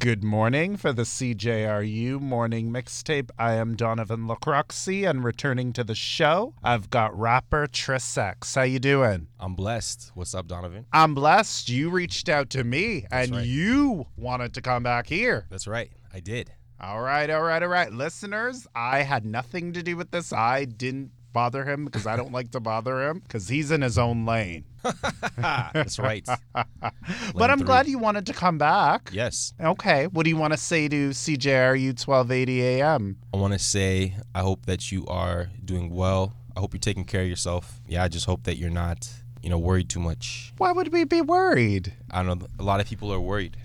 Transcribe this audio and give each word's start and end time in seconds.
Good 0.00 0.24
morning 0.24 0.78
for 0.78 0.94
the 0.94 1.02
CJRU 1.02 2.22
morning 2.22 2.72
mixtape. 2.72 3.28
I 3.38 3.52
am 3.56 3.76
Donovan 3.76 4.26
Lacroxi 4.26 5.06
and 5.06 5.22
returning 5.22 5.74
to 5.74 5.84
the 5.84 5.94
show, 5.94 6.54
I've 6.62 6.88
got 6.88 7.14
rapper 7.18 7.66
Tris 7.66 8.16
X. 8.16 8.54
How 8.54 8.62
you 8.62 8.78
doing? 8.78 9.26
I'm 9.38 9.54
blessed. 9.54 10.12
What's 10.14 10.34
up, 10.34 10.46
Donovan? 10.46 10.86
I'm 10.90 11.14
blessed. 11.14 11.68
You 11.68 11.90
reached 11.90 12.30
out 12.30 12.48
to 12.50 12.64
me 12.64 13.04
and 13.10 13.30
right. 13.30 13.46
you 13.46 14.06
wanted 14.16 14.54
to 14.54 14.62
come 14.62 14.82
back 14.82 15.06
here. 15.06 15.46
That's 15.50 15.66
right. 15.66 15.92
I 16.14 16.20
did. 16.20 16.50
All 16.80 17.02
right, 17.02 17.28
all 17.28 17.42
right, 17.42 17.62
all 17.62 17.68
right. 17.68 17.92
Listeners, 17.92 18.66
I 18.74 19.02
had 19.02 19.26
nothing 19.26 19.74
to 19.74 19.82
do 19.82 19.98
with 19.98 20.12
this. 20.12 20.32
I 20.32 20.64
didn't 20.64 21.10
bother 21.32 21.64
him 21.64 21.84
because 21.84 22.06
I 22.06 22.16
don't 22.16 22.32
like 22.32 22.50
to 22.52 22.60
bother 22.60 23.08
him 23.08 23.20
because 23.20 23.48
he's 23.48 23.70
in 23.70 23.82
his 23.82 23.98
own 23.98 24.26
lane. 24.26 24.64
That's 25.36 25.98
right. 25.98 26.26
but 26.54 27.50
I'm 27.50 27.58
three. 27.58 27.66
glad 27.66 27.86
you 27.86 27.98
wanted 27.98 28.26
to 28.26 28.32
come 28.32 28.58
back. 28.58 29.10
Yes. 29.12 29.52
Okay. 29.60 30.06
What 30.06 30.24
do 30.24 30.30
you 30.30 30.36
want 30.36 30.52
to 30.52 30.58
say 30.58 30.88
to 30.88 31.10
CJRU 31.10 31.88
1280 32.06 32.62
AM? 32.62 33.16
I 33.32 33.36
want 33.36 33.52
to 33.52 33.58
say 33.58 34.16
I 34.34 34.40
hope 34.40 34.66
that 34.66 34.90
you 34.90 35.06
are 35.06 35.50
doing 35.64 35.90
well. 35.90 36.34
I 36.56 36.60
hope 36.60 36.74
you're 36.74 36.80
taking 36.80 37.04
care 37.04 37.22
of 37.22 37.28
yourself. 37.28 37.80
Yeah, 37.86 38.02
I 38.02 38.08
just 38.08 38.26
hope 38.26 38.44
that 38.44 38.56
you're 38.56 38.70
not, 38.70 39.08
you 39.42 39.50
know, 39.50 39.58
worried 39.58 39.88
too 39.88 40.00
much. 40.00 40.52
Why 40.58 40.72
would 40.72 40.92
we 40.92 41.04
be 41.04 41.20
worried? 41.20 41.92
I 42.10 42.22
don't 42.22 42.40
know. 42.40 42.46
A 42.58 42.62
lot 42.62 42.80
of 42.80 42.86
people 42.86 43.12
are 43.12 43.20
worried. 43.20 43.56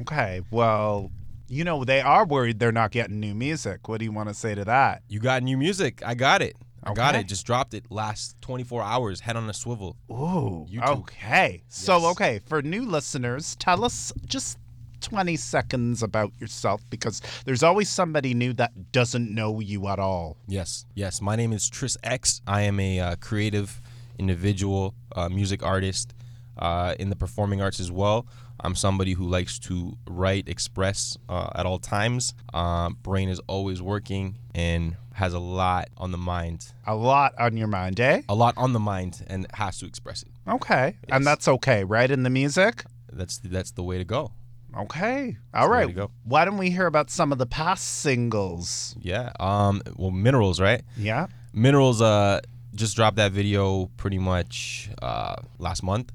Okay. 0.00 0.42
Well, 0.50 1.10
you 1.48 1.64
know, 1.64 1.84
they 1.84 2.00
are 2.00 2.26
worried 2.26 2.58
they're 2.58 2.72
not 2.72 2.90
getting 2.90 3.20
new 3.20 3.34
music. 3.34 3.88
What 3.88 3.98
do 3.98 4.04
you 4.04 4.12
want 4.12 4.28
to 4.28 4.34
say 4.34 4.54
to 4.54 4.64
that? 4.66 5.02
You 5.08 5.18
got 5.18 5.42
new 5.42 5.56
music. 5.56 6.02
I 6.04 6.14
got 6.14 6.42
it. 6.42 6.56
I 6.82 6.92
got 6.94 7.14
Okay. 7.14 7.20
it. 7.20 7.28
Just 7.28 7.44
dropped 7.46 7.74
it 7.74 7.84
last 7.90 8.36
24 8.40 8.82
hours. 8.82 9.20
Head 9.20 9.36
on 9.36 9.48
a 9.50 9.54
swivel. 9.54 9.96
Ooh. 10.10 10.66
YouTube. 10.70 10.98
Okay. 11.00 11.62
So, 11.68 11.98
Yes. 11.98 12.04
okay, 12.12 12.40
for 12.46 12.62
new 12.62 12.86
listeners, 12.86 13.56
tell 13.56 13.84
us 13.84 14.12
just 14.26 14.58
20 15.00 15.36
seconds 15.36 16.02
about 16.02 16.32
yourself 16.40 16.82
because 16.90 17.20
there's 17.44 17.62
always 17.62 17.88
somebody 17.88 18.34
new 18.34 18.52
that 18.54 18.90
doesn't 18.92 19.32
know 19.32 19.60
you 19.60 19.86
at 19.88 19.98
all. 19.98 20.36
Yes, 20.48 20.86
yes. 20.94 21.20
My 21.20 21.36
name 21.36 21.52
is 21.52 21.68
Tris 21.68 21.96
X. 22.02 22.40
I 22.46 22.62
am 22.62 22.80
a 22.80 22.98
uh, 23.00 23.16
creative 23.16 23.80
individual, 24.18 24.94
uh, 25.14 25.28
music 25.28 25.62
artist 25.62 26.14
uh, 26.58 26.94
in 26.98 27.10
the 27.10 27.16
performing 27.16 27.62
arts 27.62 27.78
as 27.78 27.92
well. 27.92 28.26
I'm 28.60 28.74
somebody 28.74 29.12
who 29.12 29.24
likes 29.28 29.58
to 29.60 29.96
write, 30.08 30.48
express 30.48 31.16
uh, 31.28 31.50
at 31.54 31.64
all 31.66 31.78
times. 31.78 32.34
Uh, 32.52 32.90
brain 32.90 33.28
is 33.28 33.40
always 33.46 33.80
working 33.80 34.36
and 34.54 34.96
has 35.14 35.34
a 35.34 35.38
lot 35.38 35.88
on 35.96 36.12
the 36.12 36.18
mind, 36.18 36.72
A 36.86 36.94
lot 36.94 37.34
on 37.38 37.56
your 37.56 37.66
mind, 37.68 37.98
eh? 38.00 38.22
a 38.28 38.34
lot 38.34 38.54
on 38.56 38.72
the 38.72 38.78
mind, 38.80 39.24
and 39.26 39.46
has 39.54 39.78
to 39.78 39.86
express 39.86 40.22
it. 40.22 40.28
Okay. 40.48 40.96
And 41.10 41.26
that's 41.26 41.48
okay, 41.48 41.84
right? 41.84 42.10
In 42.10 42.22
the 42.22 42.30
music? 42.30 42.84
That's 43.12 43.38
that's 43.38 43.72
the 43.72 43.82
way 43.82 43.98
to 43.98 44.04
go. 44.04 44.32
Okay. 44.76 45.36
All 45.54 45.68
right. 45.68 45.96
Why 46.24 46.44
don't 46.44 46.58
we 46.58 46.70
hear 46.70 46.86
about 46.86 47.10
some 47.10 47.32
of 47.32 47.38
the 47.38 47.46
past 47.46 47.84
singles? 48.00 48.94
Yeah. 49.00 49.32
Um. 49.40 49.82
Well, 49.96 50.10
minerals, 50.10 50.60
right? 50.60 50.82
Yeah. 50.96 51.26
Minerals 51.52 52.00
uh 52.02 52.40
just 52.74 52.94
dropped 52.94 53.16
that 53.16 53.32
video 53.32 53.86
pretty 53.96 54.18
much 54.18 54.90
uh 55.02 55.36
last 55.58 55.82
month. 55.82 56.12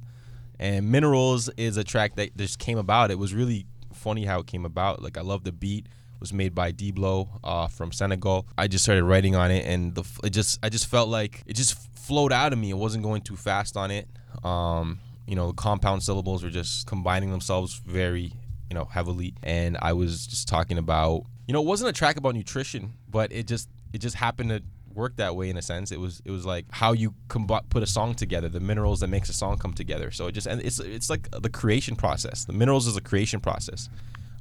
And 0.60 0.92
Minerals 0.92 1.50
is 1.58 1.78
a 1.78 1.84
track 1.84 2.16
that 2.16 2.36
just 2.38 2.60
came 2.60 2.78
about. 2.78 3.12
It 3.12 3.20
was 3.20 3.34
really 3.34 3.66
funny 3.94 4.26
how 4.26 4.40
it 4.40 4.48
came 4.48 4.66
about. 4.66 5.02
Like 5.02 5.18
I 5.18 5.22
love 5.22 5.44
the 5.44 5.52
beat. 5.52 5.86
It 5.86 6.20
was 6.20 6.34
made 6.34 6.56
by 6.56 6.72
Diblo 6.72 7.28
uh, 7.44 7.68
from 7.68 7.92
Senegal. 7.92 8.48
I 8.58 8.68
just 8.68 8.84
started 8.84 9.04
writing 9.04 9.36
on 9.36 9.52
it, 9.52 9.66
and 9.66 9.94
the 9.94 10.04
it 10.24 10.30
just 10.30 10.60
I 10.64 10.70
just 10.70 10.88
felt 10.88 11.10
like 11.10 11.44
it 11.46 11.56
just 11.56 11.76
flowed 11.98 12.32
out 12.32 12.54
of 12.54 12.60
me. 12.60 12.70
It 12.70 12.78
wasn't 12.78 13.04
going 13.04 13.22
too 13.22 13.36
fast 13.36 13.76
on 13.76 13.92
it. 13.92 14.08
Um, 14.44 15.00
you 15.28 15.36
know, 15.36 15.54
compound 15.54 16.04
syllables 16.04 16.44
were 16.44 16.50
just 16.50 16.88
combining 16.88 17.32
themselves 17.32 17.82
very 17.86 18.34
you 18.70 18.76
know 18.76 18.86
heavily, 18.86 19.36
and 19.44 19.78
I 19.82 19.94
was 19.94 20.26
just 20.28 20.48
talking 20.48 20.78
about 20.78 21.24
you 21.48 21.54
know 21.54 21.62
it 21.62 21.66
wasn't 21.66 21.90
a 21.90 21.94
track 21.94 22.18
about 22.18 22.36
nutrition, 22.36 22.94
but 23.10 23.32
it 23.32 23.48
just 23.48 23.70
it 23.94 24.00
just 24.00 24.16
happened 24.16 24.50
to 24.50 24.64
work 24.96 25.18
that 25.18 25.36
way 25.36 25.50
in 25.50 25.58
a 25.58 25.62
sense. 25.62 25.92
It 25.92 26.00
was 26.00 26.22
it 26.26 26.32
was 26.32 26.46
like 26.46 26.66
how 26.72 26.94
you 26.94 27.14
combi- 27.28 27.68
put 27.70 27.84
a 27.84 27.88
song 27.88 28.16
together, 28.16 28.50
the 28.50 28.60
minerals 28.60 29.00
that 29.02 29.08
makes 29.08 29.30
a 29.30 29.34
song 29.34 29.58
come 29.58 29.74
together. 29.74 30.12
So 30.12 30.28
it 30.28 30.34
just 30.34 30.48
and 30.48 30.62
it's 30.62 30.80
it's 30.80 31.10
like 31.10 31.30
the 31.32 31.50
creation 31.50 31.96
process. 31.96 32.46
The 32.46 32.54
minerals 32.54 32.88
is 32.88 32.98
a 32.98 33.02
creation 33.02 33.40
process. 33.40 33.90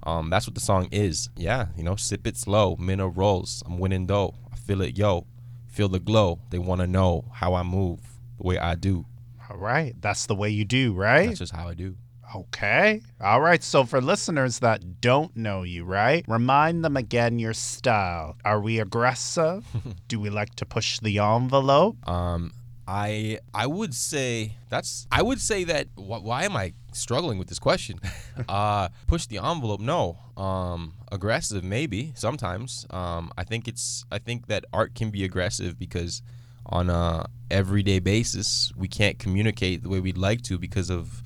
Um, 0.05 0.31
that's 0.31 0.47
what 0.47 0.55
the 0.55 0.61
song 0.61 0.89
is. 0.91 1.29
Yeah, 1.37 1.67
you 1.77 1.85
know, 1.85 1.97
sip 1.97 2.27
it 2.27 2.37
slow, 2.37 2.77
minerals. 2.77 3.63
I'm 3.67 3.79
winning 3.79 4.07
though. 4.07 4.35
I 4.53 4.57
feel 4.57 4.81
it, 4.83 4.99
yo. 4.99 5.27
Feel 5.69 5.89
the 5.89 6.01
glow. 6.01 6.41
They 6.51 6.59
want 6.59 6.81
to 6.83 6.87
know 6.87 7.25
how 7.33 7.55
I 7.55 7.63
move, 7.63 8.01
the 8.37 8.43
way 8.47 8.59
I 8.59 8.75
do. 8.75 9.07
All 9.49 9.57
right. 9.57 9.95
That's 10.01 10.27
the 10.27 10.35
way 10.35 10.51
you 10.51 10.65
do, 10.65 10.93
right? 10.93 11.29
That's 11.29 11.39
just 11.39 11.55
how 11.55 11.69
I 11.69 11.75
do. 11.75 11.97
Okay. 12.35 13.03
All 13.21 13.41
right. 13.41 13.63
So 13.63 13.85
for 13.85 14.01
listeners 14.01 14.61
that 14.61 15.01
don't 15.01 15.37
know 15.37 15.63
you, 15.63 15.85
right? 15.85 16.25
Remind 16.29 16.85
them 16.85 16.97
again 16.97 17.39
your 17.39 17.53
style. 17.53 18.37
Are 18.45 18.61
we 18.61 18.81
aggressive? 18.81 19.65
do 20.09 20.19
we 20.19 20.31
like 20.31 20.55
to 20.57 20.67
push 20.67 20.99
the 21.01 21.19
envelope? 21.19 21.97
Um, 22.09 22.53
I 22.87 23.39
I 23.55 23.67
would 23.67 23.95
say 23.95 24.57
that's 24.69 25.07
I 25.13 25.23
would 25.23 25.41
say 25.41 25.65
that 25.65 25.89
wh- 25.95 26.23
why 26.23 26.45
am 26.45 26.57
I 26.57 26.73
struggling 26.93 27.39
with 27.39 27.49
this 27.49 27.59
question? 27.59 28.01
uh, 28.49 28.89
push 29.07 29.27
the 29.27 29.39
envelope? 29.39 29.81
No. 29.81 30.19
Um, 30.37 30.95
aggressive? 31.11 31.63
Maybe 31.63 32.13
sometimes. 32.17 32.87
Um, 32.91 33.31
I 33.37 33.45
think 33.45 33.69
it's 33.69 34.05
I 34.11 34.19
think 34.19 34.47
that 34.47 34.65
art 34.73 34.95
can 34.95 35.11
be 35.11 35.23
aggressive 35.25 35.79
because 35.79 36.23
on 36.67 36.89
a 36.91 37.27
everyday 37.51 37.99
basis 37.99 38.73
we 38.77 38.89
can't 38.89 39.19
communicate 39.19 39.83
the 39.83 39.89
way 39.89 40.01
we'd 40.01 40.17
like 40.17 40.43
to 40.43 40.59
because 40.59 40.91
of 40.91 41.23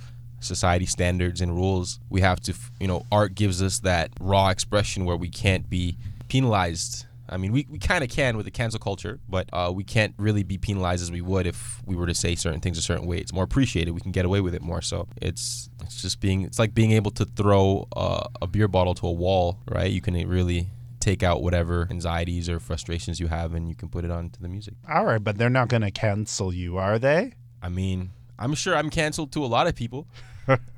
society 0.47 0.87
standards 0.87 1.41
and 1.41 1.55
rules. 1.55 2.01
We 2.09 2.21
have 2.21 2.41
to, 2.41 2.55
you 2.81 2.87
know, 2.87 3.05
art 3.11 3.35
gives 3.35 3.63
us 3.63 3.81
that 3.81 4.11
raw 4.21 4.49
expression 4.49 5.05
where 5.05 5.17
we 5.17 5.29
can't 5.29 5.69
be 5.69 5.97
penalized. 6.29 7.07
I 7.29 7.39
mean, 7.39 7.51
we, 7.51 7.67
we 7.69 7.79
kind 7.79 8.05
of 8.05 8.11
can 8.11 8.37
with 8.37 8.47
the 8.47 8.53
cancel 8.53 8.79
culture, 8.79 9.19
but 9.29 9.49
uh, 9.53 9.73
we 9.75 9.83
can't 9.83 10.15
really 10.17 10.45
be 10.45 10.59
penalized 10.59 11.03
as 11.03 11.11
we 11.11 11.21
would 11.21 11.47
if 11.47 11.83
we 11.85 11.97
were 11.97 12.07
to 12.07 12.15
say 12.15 12.37
certain 12.37 12.61
things 12.61 12.79
a 12.79 12.83
certain 12.83 13.07
way. 13.07 13.19
It's 13.19 13.33
more 13.33 13.45
appreciated. 13.45 13.91
We 13.91 14.01
can 14.01 14.13
get 14.13 14.25
away 14.25 14.41
with 14.41 14.55
it 14.55 14.63
more. 14.63 14.81
So 14.81 15.09
it's 15.21 15.69
it's 15.83 16.01
just 16.01 16.21
being 16.21 16.43
it's 16.43 16.59
like 16.59 16.73
being 16.73 16.93
able 16.93 17.11
to 17.13 17.25
throw 17.25 17.89
uh, 17.97 18.29
a 18.41 18.47
beer 18.47 18.69
bottle 18.69 18.95
to 18.95 19.07
a 19.09 19.13
wall, 19.13 19.59
right? 19.69 19.91
You 19.91 20.01
can 20.01 20.15
really 20.29 20.69
take 21.01 21.23
out 21.23 21.41
whatever 21.41 21.87
anxieties 21.91 22.49
or 22.49 22.59
frustrations 22.59 23.21
you 23.21 23.29
have, 23.29 23.55
and 23.55 23.69
you 23.69 23.75
can 23.75 23.89
put 23.89 24.05
it 24.05 24.11
onto 24.11 24.41
the 24.41 24.49
music. 24.49 24.75
All 24.89 25.05
right. 25.05 25.23
But 25.23 25.39
they're 25.39 25.51
not 25.51 25.69
going 25.69 25.83
to 25.83 25.91
cancel 25.91 26.53
you, 26.53 26.79
are 26.79 26.99
they? 26.99 27.33
I 27.63 27.69
mean, 27.69 28.11
I'm 28.39 28.55
sure 28.55 28.77
I'm 28.77 28.91
canceled 28.91 29.33
to 29.33 29.45
a 29.45 29.47
lot 29.47 29.67
of 29.67 29.75
people. 29.75 30.07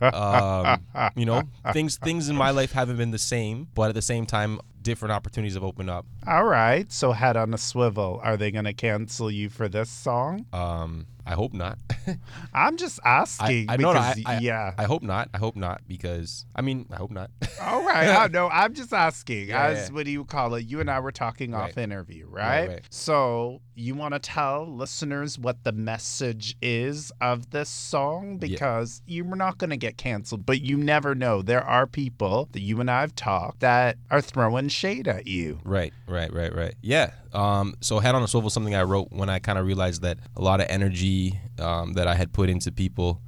Um, 0.00 0.84
you 1.16 1.26
know, 1.26 1.42
things 1.72 1.96
things 1.96 2.28
in 2.28 2.36
my 2.36 2.50
life 2.50 2.72
haven't 2.72 2.96
been 2.96 3.10
the 3.10 3.18
same, 3.18 3.68
but 3.74 3.88
at 3.88 3.94
the 3.94 4.02
same 4.02 4.26
time, 4.26 4.60
different 4.82 5.12
opportunities 5.12 5.54
have 5.54 5.64
opened 5.64 5.90
up. 5.90 6.06
All 6.28 6.44
right. 6.44 6.92
So 6.92 7.12
head 7.12 7.38
on 7.38 7.54
a 7.54 7.58
swivel. 7.58 8.20
Are 8.22 8.36
they 8.36 8.50
going 8.50 8.66
to 8.66 8.74
cancel 8.74 9.30
you 9.30 9.48
for 9.48 9.66
this 9.66 9.88
song? 9.88 10.44
Um, 10.52 11.06
I 11.28 11.32
hope 11.34 11.52
not. 11.52 11.78
I'm 12.54 12.78
just 12.78 13.00
asking 13.04 13.68
I 13.68 13.76
know, 13.76 13.92
no, 13.92 13.98
because 13.98 14.22
I- 14.26 14.36
I- 14.36 14.38
yeah. 14.40 14.72
I 14.78 14.84
hope 14.84 15.02
not. 15.02 15.28
I 15.34 15.38
hope 15.38 15.56
not 15.56 15.82
because 15.86 16.46
I 16.54 16.62
mean, 16.62 16.86
I 16.90 16.96
hope 16.96 17.10
not. 17.10 17.30
All 17.62 17.84
right. 17.84 18.08
I 18.08 18.26
know. 18.28 18.48
I'm 18.52 18.72
just 18.72 18.94
asking. 18.94 19.48
Yeah, 19.48 19.62
as 19.66 19.88
yeah. 19.88 19.94
what 19.94 20.04
do 20.06 20.10
you 20.10 20.24
call 20.24 20.54
it? 20.54 20.66
You 20.66 20.80
and 20.80 20.90
I 20.90 21.00
were 21.00 21.12
talking 21.12 21.54
off 21.54 21.76
interview, 21.76 22.26
right? 22.28 22.68
right. 22.68 22.80
So 22.90 23.60
you 23.74 23.94
want 23.94 24.14
to 24.14 24.18
tell 24.18 24.66
listeners 24.66 25.38
what 25.38 25.62
the 25.64 25.72
message 25.72 26.56
is 26.60 27.12
of 27.20 27.50
this 27.50 27.68
song 27.68 28.38
because 28.38 29.02
you're 29.06 29.36
not 29.36 29.58
going 29.58 29.70
to 29.70 29.76
get 29.76 29.96
canceled, 29.98 30.44
but 30.46 30.62
you 30.62 30.76
never 30.76 31.14
know. 31.14 31.42
There 31.42 31.62
are 31.62 31.86
people 31.86 32.48
that 32.52 32.60
you 32.60 32.80
and 32.80 32.90
I 32.90 33.02
have 33.02 33.14
talked 33.14 33.60
that 33.60 33.96
are 34.10 34.20
throwing 34.20 34.68
shade 34.68 35.06
at 35.06 35.26
you. 35.26 35.60
Right, 35.62 35.92
right, 36.08 36.17
right, 36.18 36.32
right. 36.32 36.54
Right. 36.54 36.74
Yeah. 36.82 37.12
Um, 37.32 37.74
so 37.80 37.98
head 37.98 38.14
on 38.14 38.22
a 38.22 38.28
swivel, 38.28 38.50
something 38.50 38.74
I 38.74 38.82
wrote 38.82 39.08
when 39.10 39.28
I 39.28 39.38
kind 39.38 39.58
of 39.58 39.66
realized 39.66 40.02
that 40.02 40.18
a 40.36 40.42
lot 40.42 40.60
of 40.60 40.66
energy 40.68 41.38
um, 41.58 41.94
that 41.94 42.06
I 42.06 42.14
had 42.14 42.32
put 42.32 42.48
into 42.48 42.72
people 42.72 43.20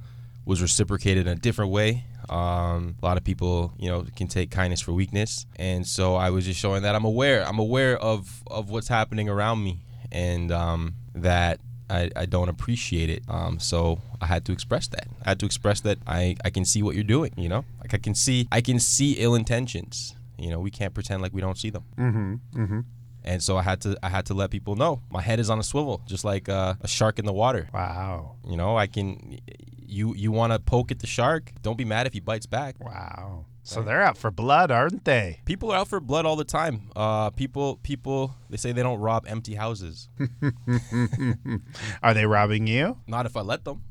was 0.45 0.61
reciprocated 0.61 1.27
in 1.27 1.33
a 1.33 1.39
different 1.39 1.71
way. 1.71 2.05
Um, 2.29 2.95
a 3.01 3.05
lot 3.05 3.17
of 3.17 3.23
people, 3.23 3.73
you 3.77 3.89
know, 3.89 4.05
can 4.15 4.27
take 4.27 4.51
kindness 4.51 4.81
for 4.81 4.93
weakness, 4.93 5.45
and 5.57 5.85
so 5.85 6.15
I 6.15 6.29
was 6.29 6.45
just 6.45 6.59
showing 6.59 6.83
that 6.83 6.95
I'm 6.95 7.03
aware. 7.03 7.45
I'm 7.45 7.59
aware 7.59 7.97
of 7.97 8.43
of 8.47 8.69
what's 8.69 8.87
happening 8.87 9.27
around 9.27 9.63
me, 9.63 9.79
and 10.11 10.51
um, 10.51 10.93
that 11.15 11.59
I, 11.89 12.09
I 12.15 12.25
don't 12.25 12.47
appreciate 12.47 13.09
it. 13.09 13.23
Um, 13.27 13.59
so 13.59 13.99
I 14.21 14.27
had 14.27 14.45
to 14.45 14.53
express 14.53 14.87
that. 14.87 15.07
I 15.25 15.29
had 15.29 15.39
to 15.41 15.45
express 15.45 15.81
that 15.81 15.97
I, 16.07 16.37
I 16.45 16.49
can 16.49 16.63
see 16.63 16.81
what 16.81 16.95
you're 16.95 17.03
doing. 17.03 17.33
You 17.35 17.49
know, 17.49 17.65
like 17.81 17.93
I 17.93 17.97
can 17.97 18.15
see 18.15 18.47
I 18.51 18.61
can 18.61 18.79
see 18.79 19.13
ill 19.13 19.35
intentions. 19.35 20.15
You 20.41 20.49
know, 20.49 20.59
we 20.59 20.71
can't 20.71 20.93
pretend 20.93 21.21
like 21.21 21.33
we 21.33 21.41
don't 21.41 21.57
see 21.57 21.69
them. 21.69 21.83
Mm-hmm. 21.97 22.63
Mm-hmm. 22.63 22.79
And 23.23 23.43
so 23.43 23.57
I 23.57 23.61
had 23.61 23.81
to 23.81 23.97
I 24.01 24.09
had 24.09 24.25
to 24.27 24.33
let 24.33 24.49
people 24.49 24.75
know 24.75 25.01
my 25.11 25.21
head 25.21 25.39
is 25.39 25.49
on 25.49 25.59
a 25.59 25.63
swivel, 25.63 26.01
just 26.07 26.25
like 26.25 26.49
uh, 26.49 26.75
a 26.81 26.87
shark 26.87 27.19
in 27.19 27.25
the 27.25 27.33
water. 27.33 27.69
Wow. 27.73 28.35
You 28.47 28.57
know, 28.57 28.77
I 28.77 28.87
can. 28.87 29.39
You 29.85 30.15
you 30.15 30.31
want 30.31 30.53
to 30.53 30.59
poke 30.59 30.91
at 30.91 30.99
the 30.99 31.07
shark? 31.07 31.51
Don't 31.61 31.77
be 31.77 31.85
mad 31.85 32.07
if 32.07 32.13
he 32.13 32.19
bites 32.19 32.45
back. 32.45 32.75
Wow. 32.79 33.45
So 33.63 33.83
they're 33.83 34.01
out 34.01 34.17
for 34.17 34.31
blood, 34.31 34.71
aren't 34.71 35.05
they? 35.05 35.41
People 35.45 35.71
are 35.71 35.77
out 35.77 35.87
for 35.87 35.99
blood 35.99 36.25
all 36.25 36.35
the 36.35 36.43
time. 36.43 36.89
Uh, 36.95 37.29
people 37.29 37.77
people 37.83 38.33
they 38.49 38.57
say 38.57 38.71
they 38.71 38.81
don't 38.81 38.99
rob 38.99 39.25
empty 39.27 39.53
houses. 39.53 40.09
Are 42.03 42.13
they 42.13 42.25
robbing 42.25 42.65
you? 42.67 42.97
Not 43.05 43.25
if 43.27 43.37
I 43.37 43.41
let 43.41 43.63
them. 43.63 43.83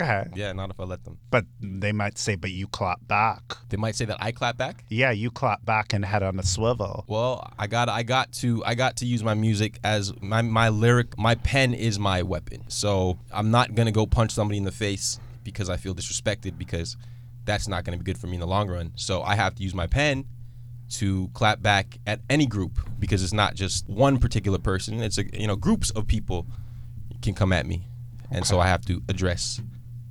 Okay. 0.00 0.26
Yeah, 0.34 0.52
not 0.52 0.70
if 0.70 0.78
I 0.78 0.84
let 0.84 1.04
them. 1.04 1.18
But 1.30 1.46
they 1.60 1.92
might 1.92 2.18
say, 2.18 2.34
but 2.34 2.50
you 2.50 2.66
clap 2.66 3.06
back. 3.06 3.56
They 3.70 3.78
might 3.78 3.94
say 3.94 4.04
that 4.04 4.18
I 4.20 4.30
clap 4.30 4.58
back. 4.58 4.84
Yeah, 4.88 5.10
you 5.10 5.30
clap 5.30 5.64
back 5.64 5.94
and 5.94 6.04
head 6.04 6.22
on 6.22 6.38
a 6.38 6.42
swivel. 6.42 7.04
Well, 7.08 7.50
I 7.58 7.66
got 7.66 7.88
I 7.88 8.02
got 8.02 8.32
to 8.32 8.62
I 8.64 8.74
got 8.74 8.96
to 8.98 9.06
use 9.06 9.24
my 9.24 9.34
music 9.34 9.78
as 9.82 10.12
my 10.20 10.42
my 10.42 10.68
lyric 10.68 11.16
my 11.18 11.34
pen 11.36 11.72
is 11.72 11.98
my 11.98 12.22
weapon. 12.22 12.64
So 12.68 13.18
I'm 13.32 13.50
not 13.50 13.74
gonna 13.74 13.92
go 13.92 14.06
punch 14.06 14.32
somebody 14.32 14.58
in 14.58 14.64
the 14.64 14.72
face 14.72 15.18
because 15.44 15.70
I 15.70 15.76
feel 15.76 15.94
disrespected 15.94 16.58
because 16.58 16.96
that's 17.44 17.66
not 17.66 17.84
gonna 17.84 17.96
be 17.96 18.04
good 18.04 18.18
for 18.18 18.26
me 18.26 18.34
in 18.34 18.40
the 18.40 18.46
long 18.46 18.68
run. 18.68 18.92
So 18.96 19.22
I 19.22 19.34
have 19.34 19.54
to 19.54 19.62
use 19.62 19.74
my 19.74 19.86
pen 19.86 20.26
to 20.88 21.28
clap 21.32 21.62
back 21.62 21.98
at 22.06 22.20
any 22.28 22.46
group 22.46 22.78
because 22.98 23.22
it's 23.22 23.32
not 23.32 23.54
just 23.54 23.88
one 23.88 24.18
particular 24.18 24.58
person. 24.58 25.00
It's 25.00 25.16
a 25.16 25.24
you 25.38 25.46
know 25.46 25.56
groups 25.56 25.90
of 25.90 26.06
people 26.06 26.46
can 27.22 27.34
come 27.34 27.52
at 27.52 27.64
me, 27.66 27.88
and 28.30 28.46
so 28.46 28.60
I 28.60 28.66
have 28.66 28.84
to 28.86 29.02
address 29.08 29.60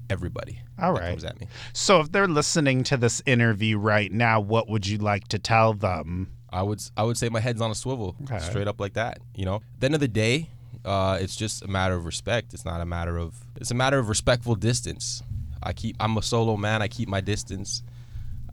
everybody. 0.10 0.60
All 0.82 0.94
right. 0.94 1.10
comes 1.10 1.24
at 1.24 1.40
me. 1.40 1.48
So 1.74 2.00
if 2.02 2.12
they're 2.12 2.28
listening 2.28 2.84
to 2.86 2.98
this 2.98 3.22
interview 3.26 3.78
right 3.78 4.12
now, 4.12 4.40
what 4.40 4.70
would 4.70 4.88
you 4.88 4.98
like 4.98 5.28
to 5.30 5.40
tell 5.40 5.74
them? 5.74 6.32
I 6.52 6.62
would 6.62 6.82
I 6.96 7.04
would 7.04 7.18
say 7.18 7.30
my 7.30 7.40
head's 7.40 7.62
on 7.62 7.72
a 7.72 7.76
swivel, 7.76 8.16
Okay. 8.24 8.40
straight 8.40 8.68
up 8.68 8.80
like 8.80 8.94
that. 8.94 9.20
You 9.36 9.46
know, 9.46 9.56
at 9.56 9.62
the 9.80 9.86
end 9.88 9.94
of 9.96 10.00
the 10.02 10.08
day, 10.08 10.50
uh, 10.86 11.18
it's 11.20 11.36
just 11.36 11.64
a 11.64 11.68
matter 11.68 11.96
of 11.96 12.06
respect. 12.06 12.54
It's 12.54 12.64
not 12.66 12.80
a 12.82 12.86
matter 12.86 13.18
of 13.18 13.36
it's 13.58 13.72
a 13.72 13.76
matter 13.76 14.00
of 14.00 14.08
respectful 14.10 14.56
distance. 14.56 15.22
I 15.62 15.74
keep 15.74 15.96
I'm 16.00 16.16
a 16.18 16.22
solo 16.22 16.56
man. 16.58 16.82
I 16.82 16.88
keep 16.88 17.10
my 17.10 17.22
distance. 17.22 17.84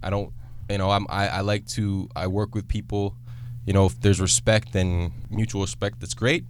I 0.02 0.10
don't 0.10 0.32
you 0.70 0.78
know 0.78 0.90
I'm 0.90 1.06
I, 1.08 1.28
I 1.28 1.40
like 1.42 1.66
to 1.68 2.08
I 2.16 2.26
work 2.26 2.54
with 2.54 2.66
people. 2.66 3.14
You 3.66 3.72
know, 3.72 3.86
if 3.86 4.00
there's 4.00 4.20
respect 4.20 4.74
and 4.74 5.12
mutual 5.30 5.60
respect, 5.62 6.00
that's 6.00 6.14
great. 6.14 6.44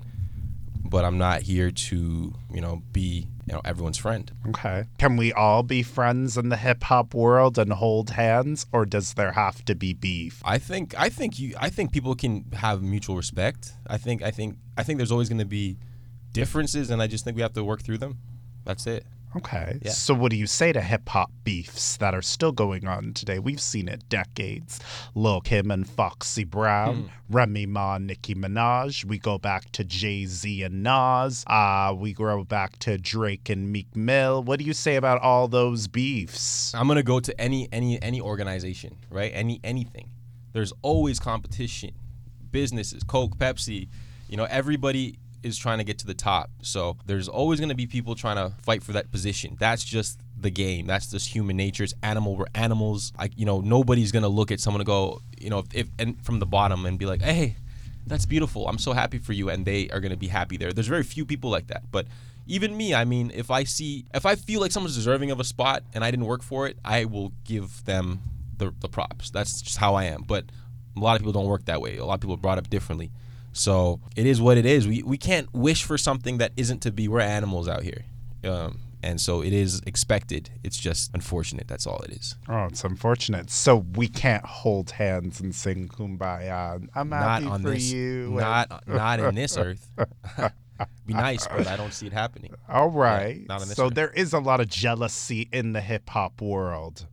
But 0.84 1.04
I'm 1.04 1.18
not 1.18 1.42
here 1.42 1.70
to 1.70 2.34
you 2.52 2.60
know 2.60 2.82
be 2.92 3.26
you 3.46 3.52
know 3.54 3.60
everyone's 3.64 3.98
friend. 3.98 4.30
Okay. 4.48 4.84
Can 4.98 5.16
we 5.16 5.32
all 5.32 5.62
be 5.62 5.82
friends 5.82 6.36
in 6.36 6.48
the 6.48 6.56
hip 6.56 6.82
hop 6.84 7.14
world 7.14 7.58
and 7.58 7.72
hold 7.72 8.10
hands, 8.10 8.66
or 8.72 8.84
does 8.84 9.14
there 9.14 9.32
have 9.32 9.64
to 9.66 9.74
be 9.74 9.94
beef? 9.94 10.42
I 10.44 10.58
think 10.58 10.94
I 10.98 11.08
think 11.08 11.38
you 11.38 11.54
I 11.58 11.70
think 11.70 11.92
people 11.92 12.14
can 12.14 12.44
have 12.52 12.82
mutual 12.82 13.16
respect. 13.16 13.72
I 13.86 13.96
think 13.96 14.22
I 14.22 14.30
think 14.30 14.58
I 14.76 14.82
think 14.82 14.98
there's 14.98 15.12
always 15.12 15.28
going 15.28 15.38
to 15.38 15.44
be 15.44 15.78
differences 16.32 16.90
and 16.90 17.02
I 17.02 17.06
just 17.06 17.24
think 17.24 17.36
we 17.36 17.42
have 17.42 17.52
to 17.54 17.64
work 17.64 17.82
through 17.82 17.98
them. 17.98 18.18
That's 18.64 18.86
it. 18.86 19.04
Okay. 19.36 19.78
Yeah. 19.82 19.92
So, 19.92 20.14
what 20.14 20.30
do 20.30 20.36
you 20.36 20.46
say 20.46 20.72
to 20.72 20.80
hip 20.80 21.08
hop 21.08 21.30
beefs 21.44 21.96
that 21.98 22.14
are 22.14 22.22
still 22.22 22.52
going 22.52 22.86
on 22.86 23.14
today? 23.14 23.38
We've 23.38 23.60
seen 23.60 23.88
it 23.88 24.08
decades. 24.08 24.78
Lil 25.14 25.40
Kim 25.40 25.70
and 25.70 25.88
Foxy 25.88 26.44
Brown, 26.44 27.10
Remy 27.30 27.66
Ma, 27.66 27.98
Nicki 27.98 28.34
Minaj. 28.34 29.04
We 29.04 29.18
go 29.18 29.38
back 29.38 29.72
to 29.72 29.84
Jay 29.84 30.26
Z 30.26 30.62
and 30.62 30.82
Nas. 30.82 31.44
Uh, 31.46 31.94
we 31.96 32.12
go 32.12 32.44
back 32.44 32.78
to 32.80 32.98
Drake 32.98 33.48
and 33.48 33.72
Meek 33.72 33.96
Mill. 33.96 34.42
What 34.42 34.58
do 34.58 34.64
you 34.64 34.74
say 34.74 34.96
about 34.96 35.20
all 35.22 35.48
those 35.48 35.88
beefs? 35.88 36.74
I'm 36.74 36.86
going 36.86 36.96
to 36.96 37.02
go 37.02 37.20
to 37.20 37.40
any 37.40 37.68
any 37.72 38.00
any 38.02 38.20
organization, 38.20 38.96
right? 39.10 39.32
Any 39.34 39.60
anything. 39.64 40.10
There's 40.52 40.72
always 40.82 41.18
competition. 41.18 41.92
Businesses, 42.50 43.02
Coke, 43.02 43.38
Pepsi, 43.38 43.88
you 44.28 44.36
know, 44.36 44.44
everybody 44.44 45.18
is 45.42 45.56
trying 45.56 45.78
to 45.78 45.84
get 45.84 45.98
to 45.98 46.06
the 46.06 46.14
top. 46.14 46.50
So, 46.62 46.96
there's 47.06 47.28
always 47.28 47.60
going 47.60 47.70
to 47.70 47.74
be 47.74 47.86
people 47.86 48.14
trying 48.14 48.36
to 48.36 48.54
fight 48.62 48.82
for 48.82 48.92
that 48.92 49.10
position. 49.10 49.56
That's 49.58 49.84
just 49.84 50.20
the 50.42 50.50
game. 50.50 50.86
That's 50.86 51.10
just 51.10 51.28
human 51.28 51.56
nature. 51.56 51.84
It's 51.84 51.94
animal. 52.02 52.36
We're 52.36 52.46
animals. 52.54 53.12
I, 53.18 53.30
you 53.36 53.46
know, 53.46 53.60
nobody's 53.60 54.12
gonna 54.12 54.28
look 54.28 54.50
at 54.50 54.60
someone 54.60 54.80
and 54.80 54.86
go, 54.86 55.22
you 55.40 55.50
know, 55.50 55.60
if, 55.60 55.66
if 55.72 55.88
and 55.98 56.22
from 56.24 56.40
the 56.40 56.46
bottom 56.46 56.84
and 56.84 56.98
be 56.98 57.06
like, 57.06 57.22
hey, 57.22 57.56
that's 58.06 58.26
beautiful. 58.26 58.68
I'm 58.68 58.78
so 58.78 58.92
happy 58.92 59.18
for 59.18 59.32
you, 59.32 59.48
and 59.48 59.64
they 59.64 59.88
are 59.90 60.00
gonna 60.00 60.16
be 60.16 60.28
happy 60.28 60.56
there. 60.56 60.72
There's 60.72 60.88
very 60.88 61.04
few 61.04 61.24
people 61.24 61.50
like 61.50 61.68
that, 61.68 61.84
but 61.90 62.06
even 62.46 62.76
me, 62.76 62.92
I 62.92 63.04
mean, 63.04 63.30
if 63.34 63.50
I 63.50 63.64
see, 63.64 64.04
if 64.12 64.26
I 64.26 64.34
feel 64.34 64.60
like 64.60 64.72
someone's 64.72 64.96
deserving 64.96 65.30
of 65.30 65.38
a 65.38 65.44
spot 65.44 65.84
and 65.94 66.04
I 66.04 66.10
didn't 66.10 66.26
work 66.26 66.42
for 66.42 66.66
it, 66.66 66.76
I 66.84 67.04
will 67.04 67.32
give 67.44 67.84
them 67.84 68.20
the, 68.58 68.74
the 68.80 68.88
props. 68.88 69.30
That's 69.30 69.62
just 69.62 69.78
how 69.78 69.94
I 69.94 70.04
am. 70.04 70.22
But 70.26 70.46
a 70.96 71.00
lot 71.00 71.14
of 71.14 71.20
people 71.20 71.32
don't 71.32 71.46
work 71.46 71.66
that 71.66 71.80
way. 71.80 71.98
A 71.98 72.04
lot 72.04 72.14
of 72.14 72.20
people 72.20 72.34
are 72.34 72.38
brought 72.38 72.58
up 72.58 72.68
differently. 72.68 73.12
So 73.52 74.00
it 74.16 74.26
is 74.26 74.40
what 74.40 74.56
it 74.58 74.66
is. 74.66 74.86
We 74.88 75.02
we 75.02 75.18
can't 75.18 75.52
wish 75.52 75.84
for 75.84 75.98
something 75.98 76.38
that 76.38 76.52
isn't 76.56 76.80
to 76.82 76.92
be. 76.92 77.08
We're 77.08 77.20
animals 77.20 77.68
out 77.68 77.82
here. 77.82 78.04
Um, 78.44 78.80
and 79.02 79.20
so 79.20 79.42
it 79.42 79.52
is 79.52 79.80
expected. 79.86 80.50
It's 80.62 80.76
just 80.78 81.10
unfortunate. 81.12 81.66
That's 81.68 81.86
all 81.86 81.98
it 82.00 82.10
is. 82.12 82.36
Oh, 82.48 82.64
it's 82.66 82.84
unfortunate. 82.84 83.50
So 83.50 83.84
we 83.96 84.08
can't 84.08 84.44
hold 84.44 84.92
hands 84.92 85.40
and 85.40 85.54
sing 85.54 85.88
"Kumbaya." 85.88 86.86
I'm 86.94 87.08
Not 87.08 87.22
happy 87.42 87.46
on 87.46 87.62
for 87.62 87.70
this. 87.70 87.92
you. 87.92 88.30
Not 88.30 88.86
not 88.86 89.20
in 89.20 89.34
this 89.34 89.56
earth. 89.58 89.88
Be 91.06 91.14
nice, 91.14 91.46
but 91.46 91.66
I 91.68 91.76
don't 91.76 91.92
see 91.92 92.06
it 92.06 92.12
happening. 92.12 92.54
All 92.68 92.88
right. 92.90 93.46
this 93.46 93.74
so 93.74 93.86
earth. 93.86 93.94
there 93.94 94.10
is 94.10 94.32
a 94.32 94.40
lot 94.40 94.60
of 94.60 94.68
jealousy 94.68 95.48
in 95.52 95.72
the 95.72 95.80
hip 95.80 96.08
hop 96.08 96.40
world. 96.40 97.06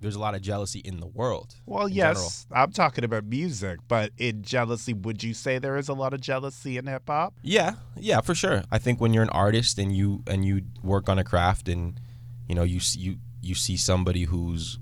There's 0.00 0.14
a 0.14 0.18
lot 0.20 0.34
of 0.34 0.42
jealousy 0.42 0.80
in 0.80 1.00
the 1.00 1.06
world. 1.06 1.54
Well, 1.64 1.88
yes, 1.88 2.46
I'm 2.52 2.70
talking 2.70 3.02
about 3.02 3.24
music, 3.24 3.78
but 3.88 4.12
in 4.18 4.42
jealousy, 4.42 4.92
would 4.92 5.22
you 5.22 5.32
say 5.32 5.58
there 5.58 5.76
is 5.76 5.88
a 5.88 5.94
lot 5.94 6.12
of 6.12 6.20
jealousy 6.20 6.76
in 6.76 6.86
hip 6.86 7.04
hop? 7.06 7.34
Yeah, 7.42 7.76
yeah, 7.96 8.20
for 8.20 8.34
sure. 8.34 8.62
I 8.70 8.78
think 8.78 9.00
when 9.00 9.14
you're 9.14 9.22
an 9.22 9.30
artist 9.30 9.78
and 9.78 9.96
you 9.96 10.22
and 10.26 10.44
you 10.44 10.62
work 10.82 11.08
on 11.08 11.18
a 11.18 11.24
craft 11.24 11.68
and 11.68 11.98
you 12.46 12.54
know 12.54 12.62
you 12.62 12.80
see, 12.80 13.00
you 13.00 13.16
you 13.40 13.54
see 13.54 13.76
somebody 13.76 14.24
who's 14.24 14.78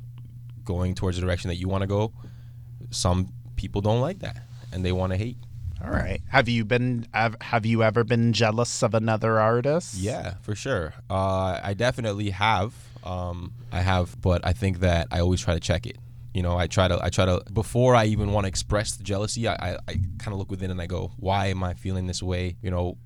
going 0.65 0.95
towards 0.95 1.17
the 1.17 1.23
direction 1.23 1.49
that 1.49 1.57
you 1.57 1.69
want 1.69 1.83
to 1.83 1.87
go, 1.87 2.13
some 2.91 3.33
people 3.57 3.81
don't 3.81 4.01
like 4.01 4.19
that 4.21 4.39
and 4.73 4.85
they 4.85 4.93
want 4.93 5.13
to 5.13 5.17
hate. 5.17 5.37
All 5.83 5.91
right. 5.91 6.21
Have 6.29 6.49
you 6.49 6.65
been 6.65 7.07
have, 7.13 7.37
have 7.41 7.67
you 7.67 7.83
ever 7.83 8.05
been 8.05 8.33
jealous 8.33 8.83
of 8.83 8.95
another 8.95 9.39
artist? 9.39 9.95
Yeah, 9.95 10.35
for 10.43 10.55
sure. 10.55 10.95
Uh, 11.11 11.61
I 11.63 11.75
definitely 11.75 12.31
have. 12.31 12.73
Um, 13.05 13.53
I 13.71 13.81
have, 13.81 14.21
but 14.21 14.45
I 14.47 14.53
think 14.53 14.81
that 14.81 15.09
I 15.11 15.21
always 15.21 15.41
try 15.41 15.55
to 15.55 15.61
check 15.61 15.87
it. 15.87 15.97
You 16.33 16.43
know, 16.43 16.57
I 16.57 16.67
try 16.67 16.89
to, 16.89 16.99
I 17.03 17.11
try 17.11 17.27
to, 17.27 17.43
before 17.53 17.95
I 17.95 18.07
even 18.07 18.33
want 18.33 18.45
to 18.45 18.49
express 18.49 18.97
the 18.97 19.05
jealousy, 19.05 19.47
I, 19.47 19.55
I, 19.55 19.79
I 19.87 19.93
kind 20.19 20.33
of 20.33 20.39
look 20.39 20.51
within 20.51 20.71
and 20.71 20.81
I 20.81 20.87
go, 20.87 21.13
why 21.17 21.47
am 21.47 21.63
I 21.63 21.75
feeling 21.75 22.07
this 22.09 22.23
way? 22.23 22.57
You 22.61 22.71
know, 22.73 22.97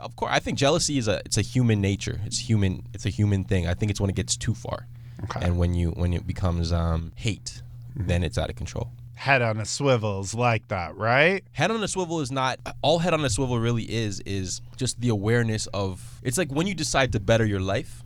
of 0.00 0.14
course, 0.16 0.30
I 0.34 0.38
think 0.38 0.58
jealousy 0.58 0.98
is 0.98 1.08
a, 1.08 1.20
it's 1.24 1.38
a 1.38 1.42
human 1.42 1.80
nature. 1.80 2.20
It's 2.26 2.38
human, 2.38 2.82
it's 2.92 3.06
a 3.06 3.10
human 3.10 3.44
thing. 3.44 3.66
I 3.66 3.74
think 3.74 3.90
it's 3.90 4.00
when 4.00 4.10
it 4.10 4.16
gets 4.16 4.36
too 4.36 4.54
far, 4.54 4.86
Okay. 5.24 5.40
and 5.46 5.56
when 5.56 5.72
you, 5.74 5.90
when 5.92 6.12
it 6.12 6.26
becomes 6.26 6.72
um, 6.72 7.12
hate, 7.14 7.62
then 7.96 8.22
it's 8.22 8.36
out 8.36 8.50
of 8.50 8.56
control. 8.56 8.90
Head 9.14 9.40
on 9.42 9.58
a 9.58 9.64
swivels 9.64 10.34
like 10.34 10.68
that, 10.68 10.94
right? 10.96 11.42
Head 11.52 11.70
on 11.70 11.82
a 11.82 11.88
swivel 11.88 12.20
is 12.20 12.30
not 12.30 12.60
all 12.82 12.98
head 13.00 13.12
on 13.14 13.24
a 13.24 13.30
swivel 13.30 13.58
really 13.58 13.82
is 13.82 14.20
is 14.20 14.60
just 14.76 15.00
the 15.00 15.08
awareness 15.08 15.66
of 15.74 16.20
it's 16.22 16.38
like 16.38 16.52
when 16.52 16.68
you 16.68 16.74
decide 16.74 17.10
to 17.12 17.18
better 17.18 17.44
your 17.44 17.58
life, 17.60 18.04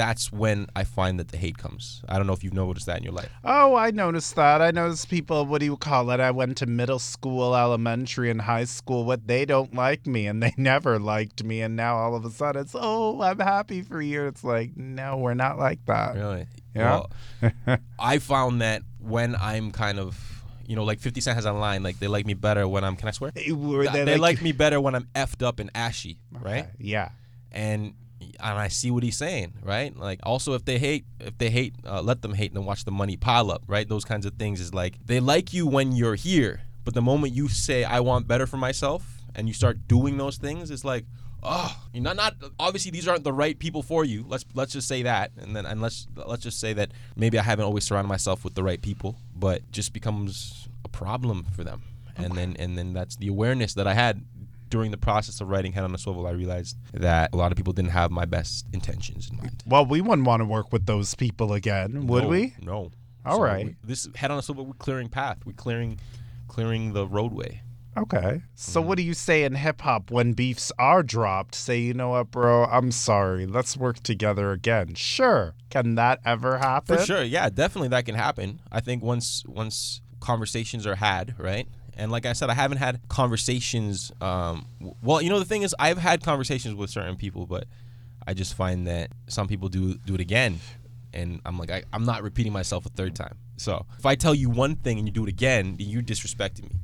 that's 0.00 0.32
when 0.32 0.66
I 0.74 0.84
find 0.84 1.20
that 1.20 1.28
the 1.28 1.36
hate 1.36 1.58
comes. 1.58 2.00
I 2.08 2.16
don't 2.16 2.26
know 2.26 2.32
if 2.32 2.42
you've 2.42 2.54
noticed 2.54 2.86
that 2.86 2.96
in 2.96 3.04
your 3.04 3.12
life. 3.12 3.28
Oh, 3.44 3.74
I 3.74 3.90
noticed 3.90 4.34
that. 4.36 4.62
I 4.62 4.70
noticed 4.70 5.10
people, 5.10 5.44
what 5.44 5.58
do 5.58 5.66
you 5.66 5.76
call 5.76 6.08
it? 6.10 6.20
I 6.20 6.30
went 6.30 6.56
to 6.56 6.66
middle 6.66 6.98
school, 6.98 7.54
elementary, 7.54 8.30
and 8.30 8.40
high 8.40 8.64
school. 8.64 9.04
What 9.04 9.26
they 9.26 9.44
don't 9.44 9.74
like 9.74 10.06
me, 10.06 10.26
and 10.26 10.42
they 10.42 10.54
never 10.56 10.98
liked 10.98 11.44
me. 11.44 11.60
And 11.60 11.76
now 11.76 11.98
all 11.98 12.14
of 12.16 12.24
a 12.24 12.30
sudden 12.30 12.62
it's, 12.62 12.74
oh, 12.74 13.20
I'm 13.20 13.40
happy 13.40 13.82
for 13.82 14.00
you. 14.00 14.24
It's 14.26 14.42
like, 14.42 14.74
no, 14.74 15.18
we're 15.18 15.34
not 15.34 15.58
like 15.58 15.84
that. 15.84 16.14
Really? 16.14 16.46
Yeah. 16.74 17.02
Well, 17.42 17.78
I 17.98 18.20
found 18.20 18.62
that 18.62 18.80
when 19.00 19.36
I'm 19.36 19.70
kind 19.70 19.98
of 19.98 20.18
you 20.66 20.76
know, 20.76 20.84
like 20.84 21.00
50 21.00 21.20
Cent 21.20 21.34
has 21.34 21.44
a 21.44 21.52
line, 21.52 21.82
like 21.82 21.98
they 21.98 22.08
like 22.08 22.24
me 22.24 22.32
better 22.32 22.66
when 22.66 22.84
I'm. 22.84 22.96
Can 22.96 23.08
I 23.08 23.10
swear? 23.10 23.32
They, 23.32 23.50
They, 23.50 24.16
like, 24.16 24.40
me 24.40 24.52
better 24.52 24.80
when 24.80 24.94
I'm 24.94 25.08
effed 25.16 25.44
up 25.44 25.58
and 25.58 25.68
ashy, 25.74 26.20
right? 26.30 26.68
Yeah. 26.78 27.10
and 27.52 27.94
and 28.42 28.58
I 28.58 28.68
see 28.68 28.90
what 28.90 29.02
he's 29.02 29.16
saying, 29.16 29.54
right? 29.62 29.96
Like 29.96 30.20
also 30.22 30.54
if 30.54 30.64
they 30.64 30.78
hate, 30.78 31.04
if 31.20 31.36
they 31.38 31.50
hate, 31.50 31.74
uh, 31.86 32.02
let 32.02 32.22
them 32.22 32.34
hate 32.34 32.52
and 32.52 32.66
watch 32.66 32.84
the 32.84 32.90
money 32.90 33.16
pile 33.16 33.50
up, 33.50 33.62
right? 33.66 33.88
Those 33.88 34.04
kinds 34.04 34.26
of 34.26 34.34
things 34.34 34.60
is 34.60 34.74
like 34.74 34.98
they 35.04 35.20
like 35.20 35.52
you 35.52 35.66
when 35.66 35.92
you're 35.92 36.14
here, 36.14 36.62
but 36.84 36.94
the 36.94 37.02
moment 37.02 37.34
you 37.34 37.48
say 37.48 37.84
I 37.84 38.00
want 38.00 38.26
better 38.26 38.46
for 38.46 38.56
myself 38.56 39.20
and 39.34 39.46
you 39.46 39.54
start 39.54 39.86
doing 39.86 40.16
those 40.16 40.36
things, 40.36 40.70
it's 40.70 40.84
like, 40.84 41.04
oh, 41.42 41.76
you're 41.92 42.02
not 42.02 42.16
not 42.16 42.34
obviously 42.58 42.90
these 42.90 43.08
aren't 43.08 43.24
the 43.24 43.32
right 43.32 43.58
people 43.58 43.82
for 43.82 44.04
you. 44.04 44.24
Let's 44.26 44.44
let's 44.54 44.72
just 44.72 44.88
say 44.88 45.02
that, 45.02 45.32
and 45.38 45.54
then 45.54 45.66
and 45.66 45.80
let's 45.80 46.06
let's 46.26 46.42
just 46.42 46.60
say 46.60 46.72
that 46.74 46.90
maybe 47.16 47.38
I 47.38 47.42
haven't 47.42 47.64
always 47.64 47.84
surrounded 47.84 48.08
myself 48.08 48.44
with 48.44 48.54
the 48.54 48.62
right 48.62 48.80
people, 48.80 49.16
but 49.34 49.70
just 49.70 49.92
becomes 49.92 50.68
a 50.84 50.88
problem 50.88 51.46
for 51.54 51.64
them, 51.64 51.82
and 52.16 52.34
then 52.34 52.56
and 52.58 52.76
then 52.76 52.92
that's 52.92 53.16
the 53.16 53.28
awareness 53.28 53.74
that 53.74 53.86
I 53.86 53.94
had 53.94 54.24
during 54.70 54.90
the 54.90 54.96
process 54.96 55.40
of 55.40 55.48
writing 55.48 55.72
Head 55.72 55.84
on 55.84 55.94
a 55.94 55.98
Swivel, 55.98 56.26
I 56.26 56.30
realized 56.30 56.76
that 56.94 57.30
a 57.32 57.36
lot 57.36 57.52
of 57.52 57.56
people 57.56 57.72
didn't 57.72 57.90
have 57.90 58.10
my 58.10 58.24
best 58.24 58.66
intentions 58.72 59.28
in 59.30 59.36
mind. 59.38 59.62
Well, 59.66 59.84
we 59.84 60.00
wouldn't 60.00 60.26
want 60.26 60.40
to 60.40 60.46
work 60.46 60.72
with 60.72 60.86
those 60.86 61.14
people 61.14 61.52
again, 61.52 62.06
would 62.06 62.22
No, 62.24 62.28
we? 62.28 62.54
No. 62.62 62.90
All 63.26 63.36
So 63.36 63.42
right. 63.42 63.66
we- 63.66 63.76
this 63.84 64.08
Head 64.14 64.30
on 64.30 64.38
a 64.38 64.42
Swivel, 64.42 64.64
we're 64.66 64.72
clearing 64.74 65.08
path. 65.08 65.38
We're 65.44 65.52
clearing, 65.52 65.98
clearing 66.48 66.92
the 66.92 67.06
roadway. 67.06 67.62
Okay. 67.96 68.40
So, 68.54 68.78
Mm-hmm. 68.80 68.88
what 68.88 68.96
do 68.98 69.02
you 69.02 69.14
say 69.14 69.42
in 69.42 69.56
hip 69.56 69.80
hop 69.80 70.12
when 70.12 70.32
beefs 70.32 70.70
are 70.78 71.02
dropped? 71.02 71.56
Say, 71.56 71.80
you 71.80 71.92
know 71.92 72.10
what, 72.10 72.30
bro, 72.30 72.64
I'm 72.66 72.92
sorry. 72.92 73.46
Let's 73.46 73.76
work 73.76 74.00
together 74.04 74.52
again. 74.52 74.94
Sure. 74.94 75.54
Can 75.70 75.96
that 75.96 76.20
ever 76.24 76.58
happen? 76.58 76.96
For 76.98 77.04
sure, 77.04 77.22
yeah, 77.24 77.50
definitely 77.50 77.88
that 77.88 78.04
can 78.06 78.14
happen. 78.14 78.60
I 78.70 78.78
think 78.80 79.02
once 79.02 79.42
once 79.46 80.00
conversations 80.20 80.86
are 80.86 80.94
had, 80.96 81.34
right? 81.38 81.66
And 81.96 82.10
like 82.10 82.26
I 82.26 82.32
said, 82.32 82.50
I 82.50 82.54
haven't 82.54 82.78
had 82.78 83.00
conversations. 83.08 84.12
Um, 84.20 84.66
well, 85.02 85.20
you 85.20 85.30
know, 85.30 85.38
the 85.38 85.44
thing 85.44 85.62
is, 85.62 85.74
I've 85.78 85.98
had 85.98 86.22
conversations 86.22 86.74
with 86.74 86.90
certain 86.90 87.16
people, 87.16 87.46
but 87.46 87.64
I 88.26 88.34
just 88.34 88.54
find 88.54 88.86
that 88.86 89.10
some 89.28 89.48
people 89.48 89.68
do 89.68 89.94
do 89.94 90.14
it 90.14 90.20
again, 90.20 90.60
and 91.12 91.40
I'm 91.44 91.58
like 91.58 91.70
I, 91.70 91.82
I'm 91.92 92.04
not 92.04 92.22
repeating 92.22 92.52
myself 92.52 92.86
a 92.86 92.90
third 92.90 93.14
time. 93.14 93.38
So 93.56 93.86
if 93.98 94.06
I 94.06 94.14
tell 94.14 94.34
you 94.34 94.50
one 94.50 94.76
thing 94.76 94.98
and 94.98 95.06
you 95.06 95.12
do 95.12 95.24
it 95.24 95.28
again, 95.28 95.76
then 95.78 95.88
you're 95.88 96.02
disrespecting 96.02 96.64
me, 96.70 96.76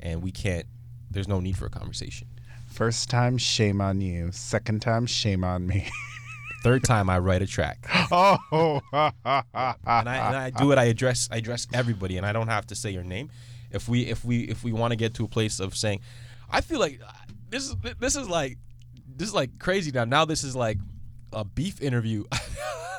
and 0.00 0.22
we 0.22 0.30
can't. 0.30 0.66
There's 1.10 1.28
no 1.28 1.40
need 1.40 1.56
for 1.56 1.66
a 1.66 1.70
conversation. 1.70 2.28
First 2.66 3.08
time, 3.08 3.38
shame 3.38 3.80
on 3.80 4.00
you. 4.00 4.32
Second 4.32 4.82
time, 4.82 5.06
shame 5.06 5.44
on 5.44 5.66
me. 5.66 5.88
Third 6.64 6.82
time, 6.82 7.08
I 7.10 7.18
write 7.18 7.42
a 7.42 7.46
track, 7.46 7.86
oh, 8.10 8.80
and 8.92 9.12
I 9.24 9.76
and 9.84 10.36
I 10.36 10.50
do 10.50 10.72
it. 10.72 10.78
I 10.78 10.84
address 10.84 11.28
I 11.30 11.36
address 11.36 11.66
everybody, 11.74 12.16
and 12.16 12.26
I 12.26 12.32
don't 12.32 12.48
have 12.48 12.66
to 12.68 12.74
say 12.74 12.90
your 12.90 13.04
name. 13.04 13.30
If 13.74 13.88
we 13.88 14.02
if 14.02 14.24
we 14.24 14.44
if 14.44 14.64
we 14.64 14.72
want 14.72 14.92
to 14.92 14.96
get 14.96 15.14
to 15.14 15.24
a 15.24 15.28
place 15.28 15.60
of 15.60 15.76
saying, 15.76 16.00
I 16.50 16.60
feel 16.60 16.78
like 16.80 17.00
uh, 17.06 17.10
this 17.50 17.64
is 17.64 17.76
this 17.98 18.16
is 18.16 18.28
like 18.28 18.58
this 19.16 19.28
is 19.28 19.34
like 19.34 19.58
crazy 19.58 19.90
now. 19.90 20.04
Now 20.04 20.24
this 20.24 20.44
is 20.44 20.54
like 20.56 20.78
a 21.32 21.44
beef 21.44 21.82
interview. 21.82 22.24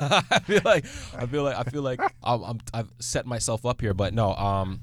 I 0.00 0.40
feel 0.44 0.60
like 0.64 0.84
I 1.16 1.26
feel 1.26 1.42
like 1.42 1.56
I 1.56 1.62
feel 1.64 1.82
like 1.82 2.00
I'm, 2.22 2.44
I'm 2.44 2.60
I've 2.74 2.92
set 2.98 3.26
myself 3.26 3.64
up 3.64 3.80
here, 3.80 3.94
but 3.94 4.14
no. 4.14 4.34
Um, 4.34 4.80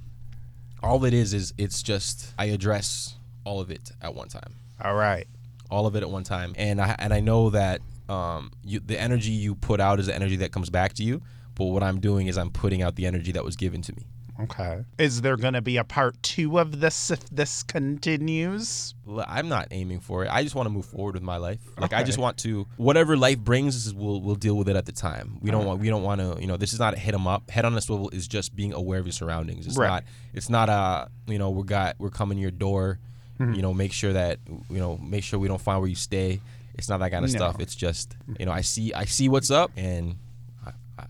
all 0.81 1.05
it 1.05 1.13
is 1.13 1.33
is 1.33 1.53
it's 1.57 1.81
just 1.81 2.33
I 2.37 2.45
address 2.45 3.15
all 3.45 3.61
of 3.61 3.71
it 3.71 3.91
at 4.01 4.13
one 4.13 4.27
time, 4.27 4.55
all 4.83 4.95
right. 4.95 5.27
all 5.69 5.85
of 5.85 5.95
it 5.95 6.03
at 6.03 6.09
one 6.09 6.23
time, 6.23 6.53
and 6.57 6.81
I 6.81 6.95
and 6.99 7.13
I 7.13 7.19
know 7.19 7.51
that 7.51 7.81
um, 8.09 8.51
you 8.63 8.79
the 8.79 8.99
energy 8.99 9.31
you 9.31 9.55
put 9.55 9.79
out 9.79 9.99
is 9.99 10.07
the 10.07 10.15
energy 10.15 10.37
that 10.37 10.51
comes 10.51 10.69
back 10.69 10.93
to 10.93 11.03
you. 11.03 11.21
But 11.55 11.65
what 11.65 11.83
I'm 11.83 11.99
doing 11.99 12.27
is 12.27 12.37
I'm 12.37 12.49
putting 12.49 12.81
out 12.81 12.95
the 12.95 13.05
energy 13.05 13.31
that 13.33 13.45
was 13.45 13.55
given 13.55 13.81
to 13.83 13.95
me. 13.95 14.07
Okay. 14.43 14.83
Is 14.97 15.21
there 15.21 15.37
going 15.37 15.53
to 15.53 15.61
be 15.61 15.77
a 15.77 15.83
part 15.83 16.21
two 16.23 16.59
of 16.59 16.79
this 16.79 17.11
if 17.11 17.29
this 17.29 17.63
continues? 17.63 18.93
I'm 19.27 19.49
not 19.49 19.67
aiming 19.71 19.99
for 19.99 20.23
it. 20.23 20.29
I 20.31 20.43
just 20.43 20.55
want 20.55 20.65
to 20.67 20.69
move 20.69 20.85
forward 20.85 21.13
with 21.15 21.23
my 21.23 21.37
life. 21.37 21.59
Like 21.77 21.93
I 21.93 22.03
just 22.03 22.17
want 22.17 22.37
to 22.39 22.65
whatever 22.77 23.15
life 23.17 23.39
brings, 23.39 23.93
we'll 23.93 24.21
we'll 24.21 24.35
deal 24.35 24.55
with 24.55 24.69
it 24.69 24.75
at 24.75 24.85
the 24.85 24.91
time. 24.91 25.37
We 25.41 25.51
don't 25.51 25.65
want 25.65 25.79
we 25.79 25.89
don't 25.89 26.03
want 26.03 26.21
to 26.21 26.37
you 26.39 26.47
know 26.47 26.57
this 26.57 26.73
is 26.73 26.79
not 26.79 26.93
a 26.93 26.97
hit 26.97 27.13
'em 27.13 27.27
up. 27.27 27.49
Head 27.49 27.65
on 27.65 27.75
a 27.75 27.81
swivel 27.81 28.09
is 28.09 28.27
just 28.27 28.55
being 28.55 28.73
aware 28.73 28.99
of 28.99 29.05
your 29.05 29.13
surroundings. 29.13 29.65
It's 29.67 29.77
Right. 29.77 29.87
not 29.89 30.03
it's 30.33 30.49
not 30.49 30.69
a 30.69 31.09
you 31.27 31.37
know 31.39 31.49
we 31.49 31.63
got 31.63 31.95
we're 31.99 32.09
coming 32.09 32.37
to 32.37 32.41
your 32.41 32.51
door. 32.51 32.99
Mm-hmm. 33.39 33.53
You 33.55 33.61
know 33.61 33.73
make 33.73 33.91
sure 33.93 34.13
that 34.13 34.39
you 34.69 34.77
know 34.79 34.97
make 34.97 35.23
sure 35.23 35.39
we 35.39 35.47
don't 35.47 35.61
find 35.61 35.79
where 35.81 35.89
you 35.89 35.95
stay. 35.95 36.39
It's 36.75 36.89
not 36.89 36.99
that 37.01 37.11
kind 37.11 37.23
of 37.25 37.31
No. 37.31 37.37
stuff. 37.37 37.57
It's 37.59 37.75
just 37.75 38.15
you 38.39 38.45
know 38.45 38.51
I 38.51 38.61
see 38.61 38.93
I 38.93 39.05
see 39.05 39.29
what's 39.29 39.51
up 39.51 39.71
and 39.77 40.15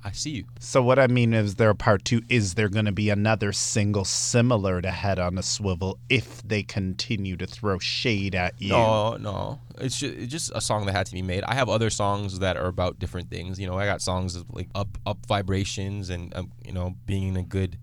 I, 0.03 0.11
see 0.11 0.31
you. 0.31 0.45
So 0.59 0.81
what 0.81 0.99
I 0.99 1.07
mean 1.07 1.33
is 1.33 1.55
there 1.55 1.69
a 1.69 1.75
part 1.75 2.05
two? 2.05 2.21
Is 2.29 2.53
there 2.55 2.69
going 2.69 2.85
to 2.85 2.91
be 2.91 3.09
another 3.09 3.51
single 3.51 4.05
similar 4.05 4.81
to 4.81 4.91
Head 4.91 5.19
on 5.19 5.37
a 5.37 5.43
Swivel 5.43 5.97
if 6.09 6.41
they 6.43 6.63
continue 6.63 7.35
to 7.37 7.47
throw 7.47 7.79
shade 7.79 8.35
at 8.35 8.53
you? 8.61 8.69
No, 8.69 9.17
no. 9.17 9.59
It's 9.79 9.99
just, 9.99 10.15
it's 10.15 10.31
just 10.31 10.51
a 10.55 10.61
song 10.61 10.85
that 10.85 10.93
had 10.93 11.05
to 11.07 11.13
be 11.13 11.21
made. 11.21 11.43
I 11.43 11.55
have 11.55 11.69
other 11.69 11.89
songs 11.89 12.39
that 12.39 12.57
are 12.57 12.67
about 12.67 12.99
different 12.99 13.29
things. 13.29 13.59
You 13.59 13.67
know, 13.67 13.77
I 13.77 13.85
got 13.85 14.01
songs 14.01 14.41
like 14.51 14.69
up 14.75 14.97
up 15.05 15.25
vibrations 15.25 16.09
and 16.09 16.35
um, 16.35 16.51
you 16.65 16.71
know 16.71 16.95
being 17.05 17.29
in 17.29 17.37
a 17.37 17.43
good 17.43 17.77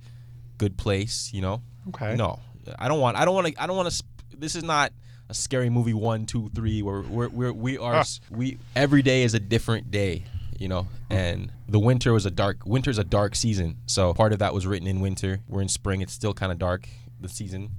good 0.58 0.76
place. 0.76 1.30
You 1.32 1.42
know. 1.42 1.62
Okay. 1.88 2.14
No, 2.14 2.38
I 2.78 2.88
don't 2.88 3.00
want. 3.00 3.16
I 3.16 3.24
don't 3.24 3.34
want 3.34 3.48
to. 3.48 3.62
I 3.62 3.66
don't 3.66 3.76
want 3.76 3.88
to. 3.88 3.94
Sp- 3.94 4.06
this 4.38 4.54
is 4.54 4.62
not 4.62 4.92
a 5.28 5.34
scary 5.34 5.70
movie 5.70 5.94
one, 5.94 6.26
two, 6.26 6.50
three. 6.54 6.82
Where 6.82 7.02
we're, 7.02 7.28
we're 7.28 7.52
we 7.52 7.78
are 7.78 8.04
we 8.30 8.58
every 8.76 9.02
day 9.02 9.22
is 9.22 9.34
a 9.34 9.40
different 9.40 9.90
day. 9.90 10.24
You 10.60 10.68
know, 10.68 10.86
and 11.08 11.50
the 11.68 11.80
winter 11.80 12.12
was 12.12 12.26
a 12.26 12.30
dark. 12.30 12.58
Winter's 12.64 12.98
a 12.98 13.04
dark 13.04 13.34
season. 13.34 13.78
So 13.86 14.14
part 14.14 14.32
of 14.32 14.38
that 14.38 14.54
was 14.54 14.64
written 14.66 14.86
in 14.86 15.00
winter. 15.00 15.40
We're 15.48 15.62
in 15.62 15.68
spring. 15.68 16.02
It's 16.02 16.12
still 16.12 16.34
kind 16.34 16.52
of 16.52 16.58
dark. 16.58 16.86
The 17.20 17.28
season. 17.28 17.70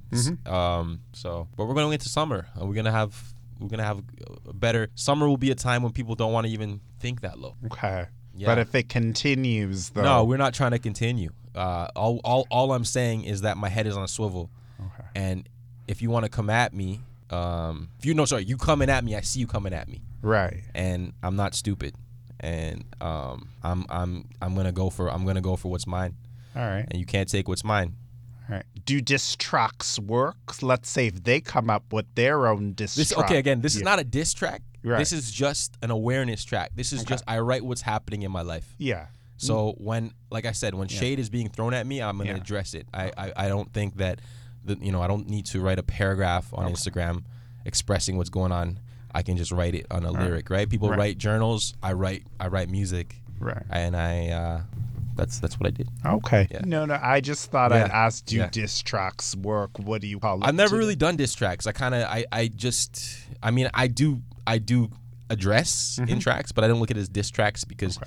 Um. 0.45 1.01
So, 1.13 1.47
but 1.55 1.65
we're 1.65 1.73
going 1.75 1.93
into 1.93 2.09
summer. 2.09 2.47
And 2.55 2.67
we're 2.67 2.75
gonna 2.75 2.91
have. 2.91 3.15
We're 3.59 3.69
gonna 3.69 3.83
have 3.85 4.01
a 4.49 4.53
better 4.53 4.89
summer. 4.95 5.27
Will 5.29 5.37
be 5.37 5.51
a 5.51 5.55
time 5.55 5.83
when 5.83 5.91
people 5.93 6.15
don't 6.15 6.33
want 6.33 6.47
to 6.47 6.51
even 6.53 6.81
think 6.99 7.21
that 7.21 7.39
low. 7.39 7.55
Okay. 7.67 8.07
Yeah. 8.35 8.47
But 8.47 8.57
if 8.57 8.73
it 8.75 8.89
continues, 8.89 9.89
though. 9.89 10.01
No, 10.03 10.23
we're 10.23 10.37
not 10.37 10.53
trying 10.53 10.71
to 10.71 10.79
continue. 10.79 11.29
Uh, 11.53 11.87
all, 11.95 12.21
all, 12.23 12.47
all 12.49 12.71
I'm 12.71 12.85
saying 12.85 13.25
is 13.25 13.41
that 13.41 13.57
my 13.57 13.67
head 13.69 13.85
is 13.85 13.95
on 13.97 14.03
a 14.03 14.07
swivel. 14.07 14.49
Okay. 14.79 15.07
And 15.15 15.49
if 15.87 16.01
you 16.01 16.09
want 16.09 16.23
to 16.25 16.29
come 16.29 16.49
at 16.49 16.73
me, 16.73 17.01
um, 17.29 17.89
if 17.99 18.05
you 18.05 18.13
know, 18.13 18.25
sorry, 18.25 18.45
you 18.45 18.57
coming 18.57 18.89
at 18.89 19.03
me, 19.03 19.15
I 19.15 19.21
see 19.21 19.39
you 19.41 19.47
coming 19.47 19.73
at 19.73 19.87
me, 19.89 20.01
Right. 20.21 20.63
and 20.73 21.11
I'm 21.21 21.35
not 21.35 21.53
stupid, 21.55 21.93
and 22.41 22.83
um, 22.99 23.47
I'm, 23.63 23.85
I'm, 23.89 24.27
I'm 24.41 24.53
gonna 24.55 24.71
go 24.73 24.89
for, 24.89 25.09
I'm 25.09 25.25
gonna 25.25 25.39
go 25.41 25.55
for 25.55 25.69
what's 25.71 25.87
mine, 25.87 26.15
All 26.55 26.61
right. 26.63 26.85
and 26.89 26.99
you 26.99 27.05
can't 27.05 27.29
take 27.29 27.47
what's 27.47 27.63
mine. 27.63 27.95
All 28.49 28.55
right. 28.55 28.65
Do 28.85 28.99
diss 28.99 29.35
tracks 29.37 29.97
work? 29.99 30.35
Let's 30.61 30.89
say 30.89 31.07
if 31.07 31.23
they 31.23 31.39
come 31.39 31.69
up 31.69 31.93
with 31.93 32.07
their 32.15 32.47
own 32.47 32.73
diss 32.73 32.95
This, 32.95 33.09
track. 33.11 33.25
okay, 33.25 33.37
again, 33.37 33.61
this 33.61 33.75
is 33.75 33.81
not 33.83 33.99
a 33.99 34.03
diss 34.03 34.33
track. 34.33 34.61
Right. 34.83 34.97
This 34.97 35.13
is 35.13 35.31
just 35.31 35.77
an 35.83 35.91
awareness 35.91 36.43
track. 36.43 36.71
This 36.75 36.91
is 36.91 37.01
Okay. 37.01 37.09
just 37.13 37.23
I 37.27 37.39
write 37.39 37.63
what's 37.63 37.81
happening 37.81 38.23
in 38.23 38.31
my 38.31 38.41
life. 38.41 38.75
Yeah. 38.79 39.05
So 39.37 39.73
when, 39.77 40.11
like 40.29 40.45
I 40.45 40.51
said, 40.51 40.73
when 40.75 40.87
shade 40.87 41.17
is 41.19 41.29
being 41.29 41.49
thrown 41.49 41.73
at 41.73 41.85
me, 41.87 42.01
I'm 42.01 42.17
gonna 42.17 42.31
Yeah. 42.31 42.37
address 42.37 42.73
it. 42.73 42.87
I, 42.93 43.11
I, 43.17 43.33
I 43.37 43.47
don't 43.47 43.71
think 43.71 43.97
that, 43.97 44.19
the, 44.65 44.77
you 44.81 44.91
know, 44.91 45.01
I 45.01 45.07
don't 45.07 45.27
need 45.29 45.45
to 45.47 45.61
write 45.61 45.79
a 45.79 45.83
paragraph 45.83 46.51
on 46.53 46.71
Instagram 46.71 47.23
expressing 47.65 48.17
what's 48.17 48.29
going 48.29 48.51
on. 48.51 48.79
I 49.13 49.21
can 49.23 49.37
just 49.37 49.51
write 49.51 49.75
it 49.75 49.85
on 49.91 50.03
a 50.05 50.11
lyric, 50.11 50.49
right? 50.49 50.69
People 50.69 50.89
Right. 50.89 50.97
write 50.99 51.17
journals. 51.17 51.73
I 51.83 51.93
write, 51.93 52.23
I 52.39 52.47
write 52.47 52.69
music, 52.69 53.15
Right. 53.39 53.63
and 53.69 53.95
I, 53.95 54.29
uh, 54.29 54.61
that's 55.15 55.39
that's 55.39 55.59
what 55.59 55.67
I 55.67 55.71
did. 55.71 55.89
Okay. 56.05 56.47
Yeah. 56.49 56.61
No, 56.63 56.85
no. 56.85 56.97
I 57.01 57.19
just 57.19 57.51
thought 57.51 57.71
I'd 57.73 57.87
Yeah. 57.87 58.05
ask 58.05 58.25
do 58.25 58.37
Yeah. 58.37 58.49
diss 58.49 58.81
tracks 58.81 59.35
work? 59.35 59.77
What 59.77 60.01
do 60.01 60.07
you 60.07 60.19
call 60.19 60.37
it? 60.41 60.45
I've 60.47 60.55
never 60.55 60.71
to- 60.71 60.77
really 60.77 60.95
done 60.95 61.17
diss 61.17 61.33
tracks. 61.33 61.67
I 61.67 61.73
kind 61.73 61.93
of, 61.93 62.03
I, 62.03 62.25
I 62.31 62.47
just, 62.47 63.17
I 63.43 63.51
mean, 63.51 63.69
I 63.73 63.87
do, 63.87 64.21
I 64.47 64.57
do 64.57 64.89
address 65.29 65.99
in 66.07 66.19
tracks, 66.19 66.51
but 66.51 66.63
I 66.63 66.67
don't 66.67 66.79
look 66.79 66.91
at 66.91 66.97
it 66.97 67.01
as 67.01 67.09
diss 67.09 67.29
tracks 67.29 67.63
because 67.65 67.99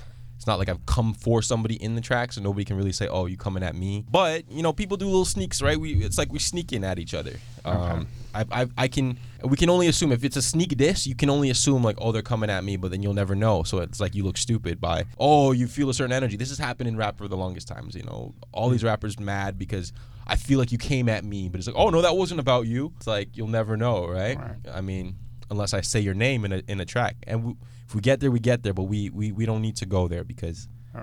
it's 0.44 0.46
not 0.46 0.58
like 0.58 0.68
I've 0.68 0.84
come 0.84 1.14
for 1.14 1.40
somebody 1.40 1.82
in 1.82 1.94
the 1.94 2.02
track, 2.02 2.30
so 2.30 2.42
nobody 2.42 2.66
can 2.66 2.76
really 2.76 2.92
say, 2.92 3.08
"Oh, 3.08 3.24
you 3.24 3.38
coming 3.38 3.62
at 3.62 3.74
me." 3.74 4.04
But 4.10 4.44
you 4.50 4.62
know, 4.62 4.74
people 4.74 4.98
do 4.98 5.06
little 5.06 5.24
sneaks, 5.24 5.62
right? 5.62 5.80
We, 5.80 5.94
it's 6.04 6.18
like 6.18 6.30
we 6.30 6.38
sneaking 6.38 6.84
at 6.84 6.98
each 6.98 7.14
other. 7.14 7.32
Um, 7.64 8.08
I, 8.34 8.44
I, 8.52 8.66
I 8.76 8.88
can, 8.88 9.18
we 9.42 9.56
can 9.56 9.70
only 9.70 9.86
assume 9.86 10.12
if 10.12 10.22
it's 10.22 10.36
a 10.36 10.42
sneak 10.42 10.76
diss, 10.76 11.06
you 11.06 11.14
can 11.14 11.30
only 11.30 11.48
assume 11.48 11.82
like, 11.82 11.96
"Oh, 11.98 12.12
they're 12.12 12.20
coming 12.20 12.50
at 12.50 12.62
me," 12.62 12.76
but 12.76 12.90
then 12.90 13.02
you'll 13.02 13.14
never 13.14 13.34
know. 13.34 13.62
So 13.62 13.78
it's 13.78 14.00
like 14.00 14.14
you 14.14 14.22
look 14.22 14.36
stupid 14.36 14.82
by, 14.82 15.04
"Oh, 15.18 15.52
you 15.52 15.66
feel 15.66 15.88
a 15.88 15.94
certain 15.94 16.12
energy." 16.12 16.36
This 16.36 16.50
has 16.50 16.58
happened 16.58 16.90
in 16.90 16.98
rap 16.98 17.16
for 17.16 17.26
the 17.26 17.38
longest 17.38 17.66
times. 17.66 17.94
You 17.94 18.02
know, 18.02 18.34
all 18.52 18.68
these 18.68 18.84
rappers 18.84 19.18
mad 19.18 19.58
because. 19.58 19.94
I 20.26 20.36
feel 20.36 20.58
like 20.58 20.72
you 20.72 20.78
came 20.78 21.10
at 21.10 21.22
me, 21.22 21.50
but 21.50 21.58
it's 21.58 21.66
like, 21.66 21.76
oh 21.76 21.90
no, 21.90 22.00
that 22.00 22.16
wasn't 22.16 22.40
about 22.40 22.66
you. 22.66 22.94
It's 22.96 23.06
like 23.06 23.36
you'll 23.36 23.46
never 23.46 23.76
know, 23.76 24.08
right? 24.08 24.38
Right. 24.38 24.56
I 24.72 24.80
mean, 24.80 25.16
unless 25.50 25.74
I 25.74 25.82
say 25.82 26.00
your 26.00 26.14
name 26.14 26.46
in 26.46 26.52
a 26.54 26.62
in 26.66 26.80
a 26.80 26.86
track, 26.86 27.16
and 27.26 27.44
we, 27.44 27.56
if 27.86 27.94
we 27.94 28.00
get 28.00 28.20
there, 28.20 28.30
we 28.30 28.40
get 28.40 28.62
there, 28.62 28.74
but 28.74 28.84
we 28.84 29.10
we, 29.10 29.32
we 29.32 29.46
don't 29.46 29.62
need 29.62 29.76
to 29.76 29.86
go 29.86 30.08
there 30.08 30.24
because 30.24 30.68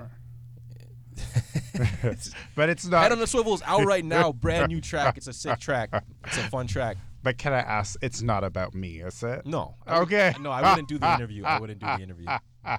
but 2.54 2.68
it's 2.68 2.86
not. 2.86 3.02
Head 3.02 3.12
on 3.12 3.18
the 3.18 3.26
Swivel 3.26 3.54
is 3.54 3.62
out 3.62 3.84
right 3.84 4.04
now, 4.04 4.32
brand 4.44 4.68
new 4.68 4.80
track. 4.80 5.16
It's 5.16 5.26
a 5.26 5.32
sick 5.32 5.58
track. 5.58 5.90
It's 6.26 6.38
a 6.38 6.42
fun 6.48 6.66
track. 6.66 6.96
But 7.22 7.38
can 7.38 7.52
I 7.52 7.60
ask? 7.60 7.96
It's 8.02 8.20
not 8.22 8.42
about 8.44 8.74
me, 8.74 9.00
is 9.00 9.22
it? 9.22 9.46
No, 9.46 9.76
I 9.86 9.98
would- 10.00 10.12
Okay. 10.12 10.34
no, 10.40 10.50
I 10.50 10.70
wouldn't 10.70 10.88
do 10.88 10.98
the 10.98 11.14
interview. 11.18 11.44
I 11.44 11.60
wouldn't 11.60 11.78
do 11.78 11.86
the 11.86 12.00
interview. 12.02 12.26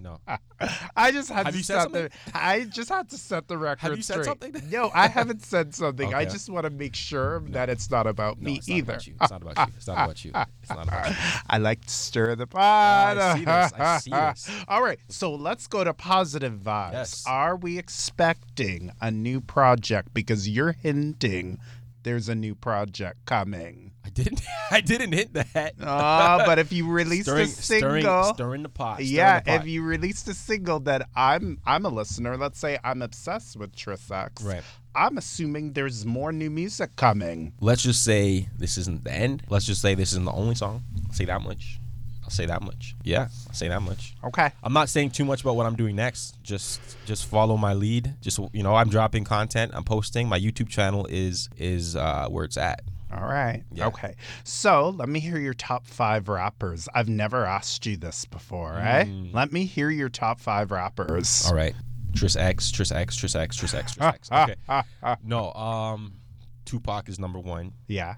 No, 0.02 0.20
I 0.96 1.12
just 1.12 1.30
had 1.30 1.46
Have 1.48 1.56
to 1.56 1.63
set 1.63 1.92
the. 1.92 2.10
I 2.34 2.66
just 2.66 2.90
had 2.90 3.10
to 3.10 3.18
set 3.18 3.48
the 3.48 3.58
record 3.58 3.82
Have 3.82 3.98
you 3.98 4.04
said 4.04 4.25
something? 4.25 4.54
No, 4.72 4.90
I 4.94 5.08
haven't 5.08 5.44
said 5.44 5.75
something. 5.75 6.13
I 6.13 6.25
just 6.25 6.50
want 6.50 6.66
to 6.66 6.70
make 6.70 6.96
sure 6.96 7.42
that 7.50 7.70
it's 7.70 7.92
not 7.92 8.08
about 8.08 8.40
no, 8.40 8.46
me 8.46 8.58
it's 8.58 8.68
not 8.68 8.75
either. 8.75 8.94
about 8.94 9.08
you. 9.08 9.16
It's 9.22 9.32
not 9.32 9.42
about 9.42 9.58
you. 9.58 9.74
It's 9.78 9.88
not 9.88 9.94
about 10.04 10.25
you. 10.25 10.32
It's 10.62 10.70
not 10.70 10.88
about 10.88 11.10
you. 11.10 11.16
I 11.50 11.58
like 11.58 11.86
to 11.86 11.90
stir 11.90 12.36
the 12.36 12.48
pot. 12.48 13.18
I 13.18 13.38
see 13.38 13.46
this. 13.46 13.74
I 13.74 13.98
see 14.00 14.12
this. 14.12 14.66
All 14.68 14.84
right, 14.84 15.00
so 15.10 15.36
let's 15.36 15.68
go 15.68 15.84
to 15.84 15.94
positive 15.94 16.54
vibes. 16.54 16.94
Yes. 16.94 17.24
Are 17.28 17.56
we 17.56 17.78
expecting 17.78 18.92
a 19.02 19.12
new 19.12 19.42
project? 19.42 20.13
Because 20.13 20.50
you're 20.50 20.72
hinting 20.72 21.60
there's 22.04 22.30
a 22.30 22.36
new 22.36 22.54
project 22.54 23.25
coming. 23.25 23.92
I 24.05 24.10
didn't. 24.10 24.41
I 24.72 24.81
didn't 24.81 25.13
hit 25.13 25.33
that. 25.33 25.75
Ah, 25.81 26.43
but 26.45 26.60
if 26.60 26.72
you 26.72 26.88
released 26.91 27.25
stirring, 27.25 27.43
a 27.43 27.48
single, 27.48 27.89
stirring, 27.89 28.33
stirring 28.33 28.63
the 28.63 28.69
pot. 28.69 28.95
stirring 28.95 29.12
yeah, 29.12 29.39
the 29.39 29.51
pot. 29.51 29.62
if 29.62 29.67
you 29.67 29.83
released 29.83 30.27
a 30.27 30.33
single 30.33 30.79
that 30.81 31.07
I'm 31.15 31.60
I'm 31.65 31.86
a 31.86 31.89
listener, 31.89 32.38
let's 32.38 32.60
say 32.60 32.77
I'm 32.83 33.01
obsessed 33.01 33.57
with 33.57 33.75
Tris 33.75 34.12
X. 34.12 34.43
Right. 34.43 34.63
I'm 34.95 35.17
assuming 35.17 35.74
there's 35.74 36.05
more 36.05 36.31
new 36.31 36.51
music 36.51 36.95
coming. 36.95 37.53
let's 37.60 37.81
just 37.81 38.03
say 38.03 38.50
this 38.57 38.77
isn't 38.77 39.03
the 39.03 39.12
end. 39.12 39.43
Let's 39.50 39.65
just 39.65 39.81
say 39.81 39.95
this 39.95 40.12
isn't 40.12 40.25
the 40.25 40.31
only 40.31 40.55
song. 40.55 40.83
I'll 41.07 41.13
say 41.13 41.25
that 41.25 41.41
much. 41.41 41.79
I'll 42.24 42.29
say 42.29 42.45
that 42.45 42.62
much. 42.62 42.95
Yeah, 43.03 43.27
I'll 43.48 43.53
say 43.53 43.67
that 43.67 43.81
much. 43.81 44.15
Okay. 44.24 44.51
I'm 44.63 44.74
not 44.74 44.89
saying 44.89 45.12
too 45.12 45.25
much 45.25 45.41
about 45.41 45.55
what 45.55 45.65
I'm 45.65 45.75
doing 45.75 45.95
next. 45.95 46.41
Just 46.43 46.79
just 47.05 47.25
follow 47.25 47.57
my 47.57 47.74
lead. 47.74 48.15
Just 48.22 48.39
you 48.53 48.63
know, 48.63 48.75
I'm 48.75 48.89
dropping 48.89 49.24
content. 49.24 49.72
I'm 49.74 49.83
posting. 49.83 50.29
My 50.29 50.39
YouTube 50.39 50.69
channel 50.69 51.05
is 51.10 51.50
is 51.57 51.95
uh, 51.95 52.27
where 52.29 52.45
it's 52.45 52.57
at. 52.57 52.81
All 53.15 53.27
right. 53.27 53.63
Yeah. 53.72 53.88
Okay. 53.88 54.15
So 54.43 54.89
let 54.89 55.10
me 55.10 55.20
hear 55.20 55.38
your 55.38 55.53
top 55.53 55.86
five 55.86 56.27
rappers. 56.29 56.88
I've 56.93 57.10
never 57.10 57.46
asked 57.46 57.86
you 57.86 57.98
this 57.98 58.25
before, 58.25 58.74
eh? 58.77 59.05
Let 59.32 59.51
me 59.51 59.65
hear 59.65 59.89
your 59.89 60.10
top 60.10 60.39
five 60.39 60.72
rappers. 60.72 61.27
Mm. 61.27 61.50
All 61.50 61.55
right. 61.55 61.75
Tris 62.15 62.36
X, 62.36 62.72
Tris 62.72 62.91
X, 62.91 63.15
Tris 63.15 63.36
X, 63.36 63.55
Tris 63.55 63.74
X, 63.74 63.96
Tris 63.96 64.29
X. 64.32 64.32
Okay. 64.32 64.55
No, 65.24 65.51
um, 65.53 66.13
Tupac 66.65 67.10
is 67.10 67.20
number 67.20 67.39
one. 67.39 67.74
Yeah. 67.88 68.15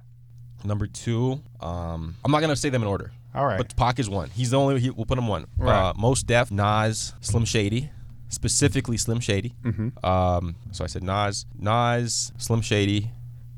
Number 0.64 0.88
two, 0.88 1.42
um, 1.62 2.16
I'm 2.24 2.32
not 2.32 2.42
gonna 2.42 2.56
say 2.56 2.70
them 2.70 2.82
in 2.82 2.88
order. 2.88 3.12
All 3.36 3.46
right. 3.46 3.58
But 3.58 3.76
Pac 3.76 4.00
is 4.00 4.10
one. 4.10 4.30
He's 4.30 4.52
the 4.52 4.60
only. 4.60 4.80
He, 4.80 4.90
we'll 4.90 5.06
put 5.06 5.18
him 5.18 5.28
one. 5.28 5.46
Right. 5.58 5.90
Uh, 5.90 5.94
Mos 5.96 6.24
Def, 6.24 6.52
Nas, 6.52 7.14
Slim 7.20 7.44
Shady, 7.46 7.90
specifically 8.30 8.98
Slim 8.98 9.20
Shady. 9.20 9.54
Mm-hmm. 9.64 10.06
Um, 10.06 10.56
so 10.72 10.84
I 10.84 10.88
said 10.88 11.04
Nas, 11.04 11.46
Nas, 11.60 12.32
Slim 12.38 12.62
Shady, 12.62 13.12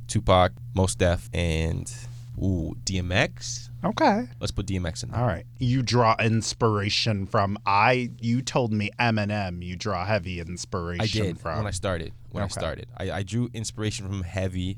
Tupac, 0.07 0.51
Mos 0.73 0.95
Def, 0.95 1.29
and 1.33 1.91
ooh 2.41 2.75
DMX. 2.85 3.69
Okay. 3.83 4.27
Let's 4.39 4.51
put 4.51 4.65
DMX 4.65 5.03
in 5.03 5.11
there. 5.11 5.19
All 5.19 5.27
right. 5.27 5.45
You 5.59 5.81
draw 5.83 6.15
inspiration 6.19 7.25
from 7.27 7.57
I. 7.65 8.09
You 8.19 8.41
told 8.41 8.73
me 8.73 8.89
Eminem. 8.99 9.63
You 9.63 9.75
draw 9.75 10.05
heavy 10.05 10.39
inspiration 10.39 11.03
I 11.03 11.07
did 11.27 11.39
from. 11.39 11.57
when 11.59 11.67
I 11.67 11.71
started. 11.71 12.11
When 12.31 12.43
Okay. 12.43 12.49
I 12.55 12.59
started, 12.59 12.87
I, 12.97 13.11
I 13.11 13.23
drew 13.23 13.49
inspiration 13.53 14.07
from 14.07 14.23
Heavy 14.23 14.77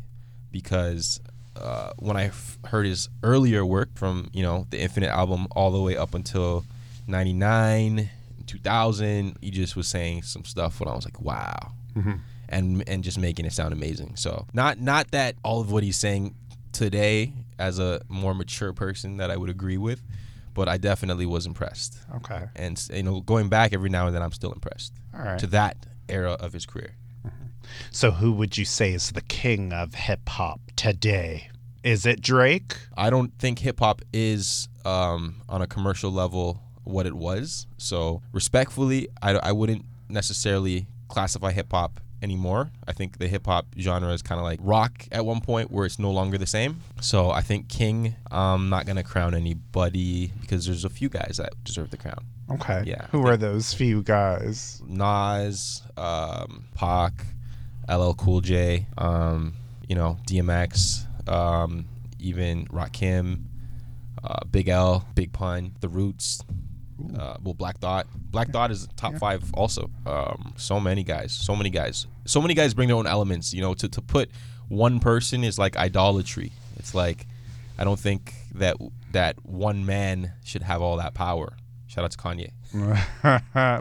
because 0.51 1.19
uh, 1.55 1.91
when 1.97 2.15
I 2.17 2.25
f- 2.25 2.57
heard 2.65 2.85
his 2.85 3.09
earlier 3.23 3.65
work 3.65 3.89
from 3.95 4.29
you 4.33 4.43
know 4.43 4.65
the 4.69 4.79
Infinite 4.79 5.09
album 5.09 5.47
all 5.51 5.71
the 5.71 5.81
way 5.81 5.97
up 5.97 6.13
until 6.13 6.63
'99, 7.07 8.09
2000, 8.47 9.37
he 9.41 9.51
just 9.51 9.75
was 9.75 9.87
saying 9.87 10.23
some 10.23 10.45
stuff 10.45 10.79
when 10.79 10.87
I 10.89 10.93
was 10.95 11.05
like, 11.05 11.19
wow, 11.21 11.71
Mhm. 11.95 12.19
And 12.49 12.83
and 12.87 13.03
just 13.03 13.17
making 13.17 13.45
it 13.45 13.53
sound 13.53 13.73
amazing. 13.73 14.15
So 14.15 14.45
not 14.53 14.79
not 14.79 15.11
that 15.11 15.35
all 15.43 15.61
of 15.61 15.71
what 15.71 15.83
he's 15.83 15.97
saying 15.97 16.35
today 16.71 17.33
as 17.57 17.79
a 17.79 18.01
more 18.09 18.33
mature 18.33 18.73
person 18.73 19.17
that 19.17 19.31
I 19.31 19.37
would 19.37 19.49
agree 19.49 19.77
with, 19.77 20.01
but 20.53 20.67
I 20.67 20.77
definitely 20.77 21.25
was 21.25 21.45
impressed. 21.45 21.97
Okay. 22.17 22.45
And 22.55 22.81
you 22.93 23.03
know, 23.03 23.21
going 23.21 23.49
back 23.49 23.73
every 23.73 23.89
now 23.89 24.07
and 24.07 24.15
then, 24.15 24.21
I'm 24.21 24.31
still 24.31 24.51
impressed 24.51 24.93
All 25.13 25.23
right. 25.23 25.39
to 25.39 25.47
that 25.47 25.77
era 26.07 26.33
of 26.33 26.53
his 26.53 26.65
career. 26.65 26.95
So 27.91 28.11
who 28.11 28.31
would 28.33 28.57
you 28.57 28.65
say 28.65 28.93
is 28.93 29.11
the 29.11 29.21
king 29.21 29.71
of 29.73 29.93
hip 29.93 30.27
hop 30.27 30.59
today? 30.75 31.49
Is 31.83 32.05
it 32.05 32.19
Drake? 32.19 32.75
I 32.97 33.09
don't 33.09 33.37
think 33.37 33.59
hip 33.59 33.79
hop 33.79 34.01
is 34.11 34.67
um, 34.85 35.35
on 35.47 35.61
a 35.61 35.67
commercial 35.67 36.11
level 36.11 36.61
what 36.83 37.05
it 37.05 37.13
was. 37.13 37.67
So 37.77 38.21
respectfully, 38.33 39.07
I, 39.21 39.35
I 39.35 39.51
wouldn't 39.51 39.85
necessarily 40.09 40.87
classify 41.09 41.51
hip 41.51 41.71
hop 41.71 41.99
anymore. 42.21 42.69
I 42.87 42.93
think 42.93 43.17
the 43.17 43.27
hip 43.27 43.45
hop 43.45 43.67
genre 43.77 44.11
is 44.11 44.21
kind 44.21 44.39
of 44.39 44.45
like 44.45 44.59
rock 44.61 45.05
at 45.11 45.25
one 45.25 45.41
point 45.41 45.71
where 45.71 45.85
it's 45.85 45.99
no 45.99 46.11
longer 46.11 46.37
the 46.37 46.47
same. 46.47 46.81
So 47.01 47.31
I 47.31 47.41
think 47.41 47.67
King, 47.69 48.15
I'm 48.31 48.69
not 48.69 48.85
gonna 48.85 49.03
crown 49.03 49.33
anybody 49.35 50.31
because 50.41 50.65
there's 50.65 50.85
a 50.85 50.89
few 50.89 51.09
guys 51.09 51.37
that 51.37 51.53
deserve 51.63 51.91
the 51.91 51.97
crown. 51.97 52.25
Okay. 52.51 52.83
Yeah, 52.85 53.05
Who 53.11 53.27
are 53.27 53.37
those 53.37 53.73
few 53.73 54.01
guys? 54.01 54.81
Nas, 54.85 55.83
um, 55.97 56.65
Pac, 56.75 57.13
LL 57.87 58.13
Cool 58.13 58.41
J, 58.41 58.87
um, 58.97 59.53
you 59.87 59.95
know, 59.95 60.17
DMX, 60.27 61.05
um, 61.29 61.85
even 62.19 62.65
Rakim, 62.67 63.43
uh, 64.23 64.43
Big 64.49 64.67
L, 64.67 65.05
Big 65.15 65.31
Pun, 65.31 65.73
The 65.79 65.89
Roots, 65.89 66.41
uh, 67.17 67.37
well, 67.43 67.53
Black 67.53 67.79
Thought. 67.79 68.07
Black 68.15 68.49
Thought 68.49 68.71
is 68.71 68.87
top 68.95 69.15
five 69.15 69.43
also. 69.53 69.89
Um, 70.05 70.53
so 70.57 70.79
many 70.79 71.03
guys, 71.03 71.31
so 71.31 71.55
many 71.55 71.69
guys, 71.69 72.07
so 72.25 72.41
many 72.41 72.53
guys 72.53 72.73
bring 72.73 72.87
their 72.87 72.97
own 72.97 73.07
elements. 73.07 73.53
You 73.53 73.61
know, 73.61 73.73
to 73.75 73.87
to 73.89 74.01
put 74.01 74.29
one 74.67 74.99
person 74.99 75.43
is 75.43 75.57
like 75.57 75.75
idolatry. 75.77 76.51
It's 76.77 76.93
like 76.93 77.25
I 77.77 77.83
don't 77.83 77.99
think 77.99 78.33
that 78.55 78.77
that 79.11 79.43
one 79.45 79.85
man 79.85 80.33
should 80.43 80.63
have 80.63 80.81
all 80.81 80.97
that 80.97 81.13
power. 81.13 81.53
Shout 81.87 82.03
out 82.03 82.11
to 82.11 82.17
Kanye. 82.17 82.51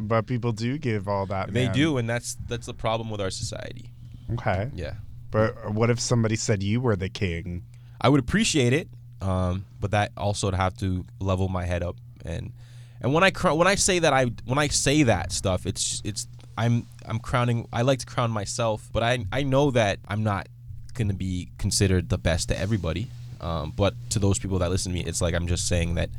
but 0.09 0.27
people 0.27 0.53
do 0.53 0.79
give 0.79 1.09
all 1.09 1.27
that. 1.27 1.53
They 1.53 1.67
man. 1.67 1.75
do, 1.75 1.99
and 1.99 2.09
that's 2.09 2.37
that's 2.47 2.67
the 2.67 2.75
problem 2.75 3.11
with 3.11 3.21
our 3.21 3.31
society. 3.31 3.91
Okay. 4.33 4.71
Yeah, 4.75 4.95
But 5.31 5.73
what 5.73 5.91
if 5.91 6.01
somebody 6.01 6.37
said 6.37 6.63
you 6.63 6.81
were 6.81 6.97
the 6.97 7.09
king? 7.09 7.65
I 8.01 8.09
would 8.09 8.21
appreciate 8.21 8.73
it, 8.73 8.89
um, 9.21 9.65
but 9.81 9.91
that 9.93 10.13
also 10.17 10.49
would 10.49 10.55
have 10.55 10.77
to 10.79 11.05
level 11.19 11.49
my 11.49 11.65
head 11.65 11.83
up 11.83 11.97
and 12.25 12.53
and 13.01 13.13
when 13.15 13.25
I 13.25 13.31
cr- 13.31 13.53
when 13.53 13.67
I 13.67 13.75
say 13.75 13.99
that 14.01 14.13
I 14.13 14.27
when 14.45 14.59
I 14.59 14.69
say 14.69 15.05
that 15.05 15.33
stuff, 15.33 15.67
it's 15.67 16.03
it's 16.05 16.27
I'm 16.57 16.87
I'm 17.07 17.19
crowning. 17.19 17.69
I 17.73 17.83
like 17.83 18.01
to 18.01 18.07
crown 18.07 18.31
myself, 18.31 18.89
but 18.93 19.03
I 19.03 19.25
I 19.33 19.43
know 19.43 19.71
that 19.73 19.99
I'm 20.09 20.23
not 20.23 20.49
gonna 20.95 21.15
be 21.15 21.51
considered 21.59 22.09
the 22.09 22.19
best 22.19 22.49
to 22.49 22.59
everybody. 22.59 23.09
Um, 23.41 23.73
but 23.77 23.95
to 24.11 24.19
those 24.19 24.39
people 24.39 24.59
that 24.59 24.71
listen 24.71 24.93
to 24.93 24.99
me, 24.99 25.05
it's 25.05 25.21
like 25.21 25.35
I'm 25.35 25.47
just 25.47 25.69
saying 25.69 25.95
that 25.95 26.11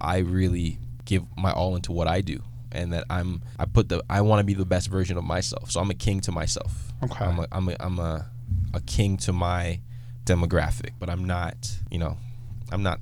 I 0.00 0.18
really 0.18 0.78
give 1.06 1.24
my 1.36 1.50
all 1.52 1.76
into 1.76 1.92
what 1.92 2.06
I 2.06 2.20
do, 2.20 2.42
and 2.72 2.92
that 2.92 3.04
I'm 3.08 3.42
I 3.58 3.64
put 3.64 3.88
the 3.88 4.02
I 4.10 4.20
want 4.20 4.40
to 4.40 4.44
be 4.44 4.54
the 4.54 4.66
best 4.66 4.88
version 4.88 5.16
of 5.16 5.24
myself. 5.24 5.70
So 5.70 5.80
I'm 5.80 5.90
a 5.90 5.94
king 5.94 6.20
to 6.22 6.32
myself. 6.32 6.92
Okay. 7.02 7.24
I'm 7.24 7.38
a 7.38 7.46
I'm 7.50 7.68
a, 7.68 7.76
I'm 7.80 7.98
a, 7.98 8.26
a 8.74 8.80
king 8.80 9.16
to 9.18 9.32
my 9.32 9.80
demographic, 10.24 10.90
but 10.98 11.08
I'm 11.08 11.24
not. 11.24 11.56
You 11.90 11.98
know, 11.98 12.18
I'm 12.70 12.82
not. 12.82 13.00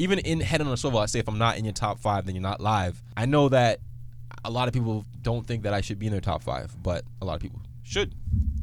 Even 0.00 0.18
in 0.20 0.40
head 0.40 0.62
on 0.62 0.68
a 0.68 0.78
swivel, 0.78 0.98
I 0.98 1.04
say 1.04 1.18
if 1.18 1.28
I'm 1.28 1.36
not 1.36 1.58
in 1.58 1.66
your 1.66 1.74
top 1.74 1.98
five, 2.00 2.24
then 2.24 2.34
you're 2.34 2.40
not 2.40 2.58
live. 2.58 3.02
I 3.18 3.26
know 3.26 3.50
that 3.50 3.80
a 4.46 4.50
lot 4.50 4.66
of 4.66 4.72
people 4.72 5.04
don't 5.20 5.46
think 5.46 5.64
that 5.64 5.74
I 5.74 5.82
should 5.82 5.98
be 5.98 6.06
in 6.06 6.12
their 6.12 6.22
top 6.22 6.42
five, 6.42 6.74
but 6.82 7.04
a 7.20 7.26
lot 7.26 7.34
of 7.34 7.42
people 7.42 7.60
should 7.82 8.14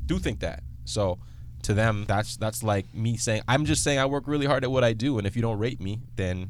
do 0.07 0.17
think 0.17 0.39
that. 0.39 0.63
So 0.85 1.19
to 1.61 1.75
them, 1.75 2.05
that's 2.07 2.37
that's 2.37 2.63
like 2.63 2.91
me 2.91 3.17
saying 3.17 3.43
I'm 3.47 3.65
just 3.65 3.83
saying 3.83 3.99
I 3.99 4.07
work 4.07 4.23
really 4.25 4.47
hard 4.47 4.63
at 4.63 4.71
what 4.71 4.83
I 4.83 4.93
do, 4.93 5.19
and 5.19 5.27
if 5.27 5.35
you 5.35 5.43
don't 5.43 5.59
rate 5.59 5.79
me, 5.79 6.01
then 6.15 6.49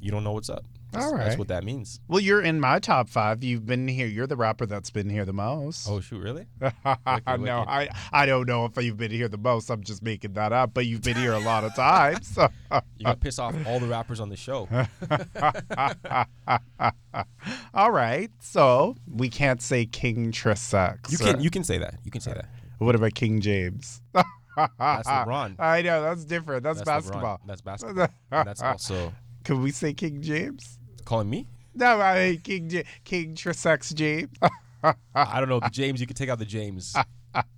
you 0.00 0.12
don't 0.12 0.22
know 0.22 0.32
what's 0.32 0.50
up. 0.50 0.64
That's, 0.96 1.12
All 1.12 1.18
that's 1.18 1.36
what 1.36 1.48
that 1.48 1.64
means. 1.64 2.00
Well, 2.08 2.20
you're 2.20 2.40
in 2.40 2.58
my 2.58 2.78
top 2.78 3.08
five. 3.08 3.44
You've 3.44 3.66
been 3.66 3.86
here. 3.86 4.06
You're 4.06 4.26
the 4.26 4.36
rapper 4.36 4.66
that's 4.66 4.90
been 4.90 5.10
here 5.10 5.24
the 5.24 5.32
most. 5.32 5.88
Oh 5.88 6.00
shoot, 6.00 6.22
really? 6.22 6.46
no, 6.60 6.70
wicked. 7.04 7.48
I, 7.48 7.88
I 8.12 8.26
don't 8.26 8.46
know 8.46 8.64
if 8.64 8.82
you've 8.82 8.96
been 8.96 9.10
here 9.10 9.28
the 9.28 9.38
most. 9.38 9.70
I'm 9.70 9.82
just 9.82 10.02
making 10.02 10.32
that 10.34 10.52
up. 10.52 10.72
But 10.72 10.86
you've 10.86 11.02
been 11.02 11.16
here 11.16 11.34
a 11.34 11.38
lot 11.38 11.64
of 11.64 11.74
times. 11.76 12.28
So. 12.28 12.48
You're 12.70 12.82
gonna 13.04 13.16
piss 13.16 13.38
off 13.38 13.54
all 13.66 13.78
the 13.78 13.88
rappers 13.88 14.20
on 14.20 14.30
the 14.30 14.36
show. 14.36 14.68
All 17.74 17.92
right. 17.92 18.30
So 18.40 18.96
we 19.10 19.28
can't 19.28 19.60
say 19.62 19.86
King 19.86 20.32
Tris 20.32 20.72
X. 20.72 21.12
You 21.12 21.18
can 21.18 21.40
you 21.40 21.50
can 21.50 21.64
say 21.64 21.78
that. 21.78 21.94
You 22.04 22.10
can 22.10 22.20
say 22.20 22.32
that. 22.32 22.46
What 22.78 22.94
about 22.94 23.14
King 23.14 23.40
James? 23.40 24.00
That's 24.56 25.08
LeBron. 25.08 25.56
I 25.58 25.82
know 25.82 26.02
that's 26.02 26.24
different. 26.24 26.62
That's, 26.62 26.80
That's 26.80 27.06
LeBron. 27.06 27.12
basketball. 27.12 27.40
That's 27.46 27.60
basketball. 27.60 28.08
and 28.30 28.48
that's 28.48 28.62
also 28.62 29.12
Can 29.44 29.62
we 29.62 29.70
say 29.70 29.92
King 29.92 30.22
James? 30.22 30.78
Calling 31.06 31.30
me. 31.30 31.48
No, 31.74 32.00
I 32.00 32.30
mean 32.32 32.40
King 32.40 32.68
J- 32.68 32.84
King 33.04 33.34
Tris 33.34 33.64
X 33.64 33.94
James. 33.94 34.36
I 35.14 35.40
don't 35.40 35.48
know. 35.48 35.60
The 35.60 35.70
James, 35.70 36.00
you 36.00 36.06
could 36.06 36.16
take 36.16 36.28
out 36.28 36.38
the 36.38 36.44
James. 36.44 36.94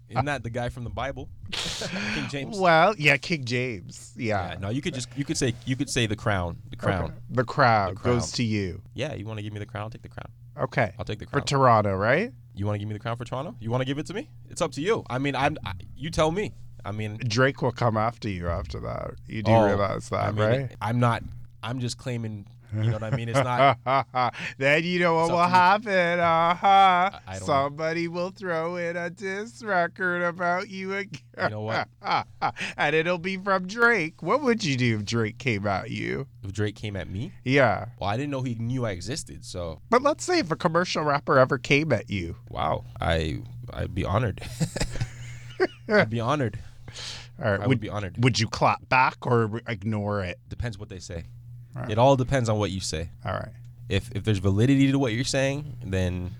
Isn't 0.08 0.24
that 0.24 0.42
the 0.42 0.50
guy 0.50 0.68
from 0.68 0.84
the 0.84 0.90
Bible? 0.90 1.28
King 1.50 2.28
James. 2.30 2.58
well, 2.58 2.94
yeah, 2.96 3.16
King 3.16 3.44
James. 3.44 4.14
Yeah. 4.16 4.50
Yeah, 4.50 4.58
no, 4.58 4.68
you 4.70 4.80
could 4.80 4.94
just 4.94 5.08
you 5.16 5.24
could 5.24 5.36
say 5.36 5.54
you 5.66 5.74
could 5.74 5.90
say 5.90 6.06
the 6.06 6.16
crown. 6.16 6.58
The 6.70 6.76
crown. 6.76 7.04
Okay. 7.04 7.14
The 7.30 7.44
crown. 7.44 7.94
goes 7.94 8.30
to 8.32 8.44
you. 8.44 8.82
Yeah, 8.94 9.14
you 9.14 9.26
want 9.26 9.38
to 9.38 9.42
give 9.42 9.52
me 9.52 9.58
the 9.58 9.66
crown? 9.66 9.84
I'll 9.84 9.90
take 9.90 10.02
the 10.02 10.08
crown. 10.08 10.30
Okay. 10.56 10.94
I'll 10.98 11.04
take 11.04 11.18
the 11.18 11.26
crown 11.26 11.42
For. 11.42 11.46
Toronto, 11.46 11.94
right? 11.94 12.32
you 12.58 12.66
want 12.66 12.74
to 12.74 12.78
give 12.78 12.88
me 12.88 12.94
the 12.94 12.98
crown 12.98 13.16
for 13.16 13.24
Toronto? 13.24 13.54
You 13.60 13.70
want 13.70 13.82
to 13.82 13.84
give 13.84 13.98
it 13.98 14.06
to 14.06 14.14
me? 14.14 14.28
It's 14.50 14.60
up 14.60 14.72
to 14.72 14.80
you. 14.80 15.04
I 15.08 15.18
mean, 15.18 15.36
I'm. 15.36 15.56
I, 15.64 15.72
you 15.96 16.10
tell 16.10 16.30
me. 16.30 16.52
I 16.84 16.92
mean, 16.92 17.18
Drake 17.18 17.62
will 17.62 17.72
come 17.72 17.96
after 17.96 18.28
you 18.28 18.48
after 18.48 18.80
that. 18.80 19.14
You 19.26 19.42
do 19.42 19.52
oh, 19.52 19.66
realize 19.66 20.08
that, 20.10 20.24
I 20.24 20.30
mean, 20.30 20.38
right? 20.38 20.76
I'm 20.80 20.98
not. 20.98 21.22
I'm 21.62 21.80
just 21.80 21.98
claiming. 21.98 22.46
You 22.74 22.82
know 22.84 22.92
what 22.92 23.02
I 23.02 23.10
mean? 23.16 23.28
It's 23.30 23.38
not. 23.38 23.78
then 24.58 24.84
you 24.84 25.00
know 25.00 25.14
what 25.14 25.30
will 25.30 25.38
happen. 25.38 26.20
Uh 26.20 26.54
huh. 26.54 26.66
I- 26.66 27.20
I 27.26 27.32
don't 27.38 27.40
know. 27.40 27.46
Somebody 27.46 28.08
will 28.08 28.30
throw 28.30 28.76
in 28.76 28.96
a 28.96 29.08
diss 29.10 29.62
record 29.62 30.22
about 30.22 30.68
you 30.68 30.94
again. 30.94 31.20
You 31.44 31.48
know 31.50 31.60
what? 31.62 31.88
and 32.76 32.94
it'll 32.94 33.18
be 33.18 33.36
from 33.38 33.66
Drake. 33.66 34.22
What 34.22 34.42
would 34.42 34.64
you 34.64 34.76
do 34.76 34.96
if 34.96 35.04
Drake 35.04 35.38
came 35.38 35.66
at 35.66 35.90
you? 35.90 36.26
If 36.42 36.52
Drake 36.52 36.74
came 36.76 36.94
at 36.96 37.08
me, 37.08 37.32
Yeah. 37.44 37.86
well, 38.00 38.10
I 38.10 38.16
didn't 38.16 38.30
know 38.30 38.42
he 38.42 38.54
knew 38.56 38.84
I 38.84 38.90
existed. 38.90 39.44
So 39.44 39.80
But 39.88 40.02
let's 40.02 40.24
say 40.24 40.40
if 40.40 40.50
a 40.50 40.56
commercial 40.56 41.04
rapper 41.04 41.38
ever 41.38 41.58
came 41.58 41.92
at 41.92 42.10
you. 42.10 42.36
wow, 42.50 42.84
I 43.00 43.40
I'd 43.72 43.94
be 43.94 44.04
honored. 44.04 44.40
I'd 45.88 46.10
be 46.10 46.20
honored. 46.20 46.58
All 47.42 47.50
right. 47.52 47.54
I 47.54 47.58
would, 47.60 47.68
would 47.68 47.80
be 47.80 47.88
honored. 47.88 48.22
would 48.22 48.38
you 48.38 48.48
clap 48.48 48.88
back 48.88 49.26
or 49.26 49.60
ignore 49.68 50.22
it? 50.22 50.38
Depends 50.48 50.78
what 50.78 50.88
they 50.88 50.98
say. 50.98 51.24
Right. 51.78 51.90
It 51.90 51.98
all 51.98 52.16
depends 52.16 52.48
on 52.48 52.58
what 52.58 52.70
you 52.70 52.80
say. 52.80 53.10
All 53.24 53.32
right. 53.32 53.52
If 53.88 54.10
if 54.12 54.24
there's 54.24 54.38
validity 54.38 54.90
to 54.90 54.98
what 54.98 55.12
you're 55.12 55.24
saying, 55.24 55.78
then 55.84 56.34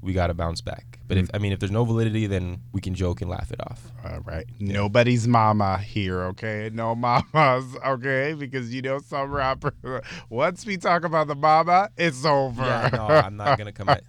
we 0.00 0.12
got 0.12 0.28
to 0.28 0.34
bounce 0.34 0.60
back. 0.60 0.98
But 1.08 1.16
if 1.16 1.30
I 1.34 1.38
mean 1.38 1.52
if 1.52 1.58
there's 1.60 1.72
no 1.72 1.84
validity, 1.84 2.26
then 2.26 2.60
we 2.72 2.80
can 2.80 2.94
joke 2.94 3.20
and 3.20 3.30
laugh 3.30 3.50
it 3.52 3.60
off. 3.60 3.82
All 4.04 4.20
right. 4.20 4.46
Nobody's 4.58 5.26
mama 5.28 5.78
here, 5.78 6.22
okay? 6.24 6.70
No 6.72 6.94
mamas, 6.94 7.64
okay? 7.86 8.34
Because 8.34 8.72
you 8.72 8.82
know 8.82 8.98
some 8.98 9.30
rapper. 9.30 10.02
Once 10.30 10.64
we 10.64 10.76
talk 10.76 11.04
about 11.04 11.26
the 11.28 11.34
mama, 11.34 11.90
it's 11.96 12.24
over. 12.24 12.62
Yeah, 12.62 12.90
no, 12.92 13.06
I'm 13.08 13.36
not 13.36 13.58
gonna 13.58 13.72
come 13.72 13.88
at. 13.88 14.04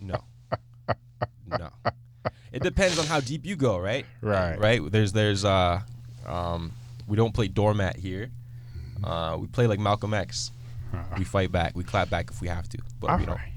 No, 0.00 0.22
no. 1.46 1.70
It 2.52 2.62
depends 2.62 2.98
on 2.98 3.06
how 3.06 3.20
deep 3.20 3.44
you 3.44 3.54
go, 3.56 3.78
right? 3.78 4.06
Right. 4.20 4.58
Right. 4.58 4.80
There's 4.90 5.12
there's 5.12 5.44
uh, 5.44 5.80
um, 6.24 6.72
we 7.06 7.16
don't 7.16 7.34
play 7.34 7.48
doormat 7.48 7.96
here. 7.96 8.30
Uh, 9.04 9.36
we 9.38 9.46
play 9.46 9.66
like 9.66 9.78
Malcolm 9.78 10.14
X. 10.14 10.52
We 11.18 11.24
fight 11.24 11.52
back. 11.52 11.76
We 11.76 11.84
clap 11.84 12.08
back 12.08 12.30
if 12.30 12.40
we 12.40 12.48
have 12.48 12.68
to. 12.70 12.78
But 13.00 13.10
All 13.10 13.20
you 13.20 13.26
know, 13.26 13.34
right. 13.34 13.52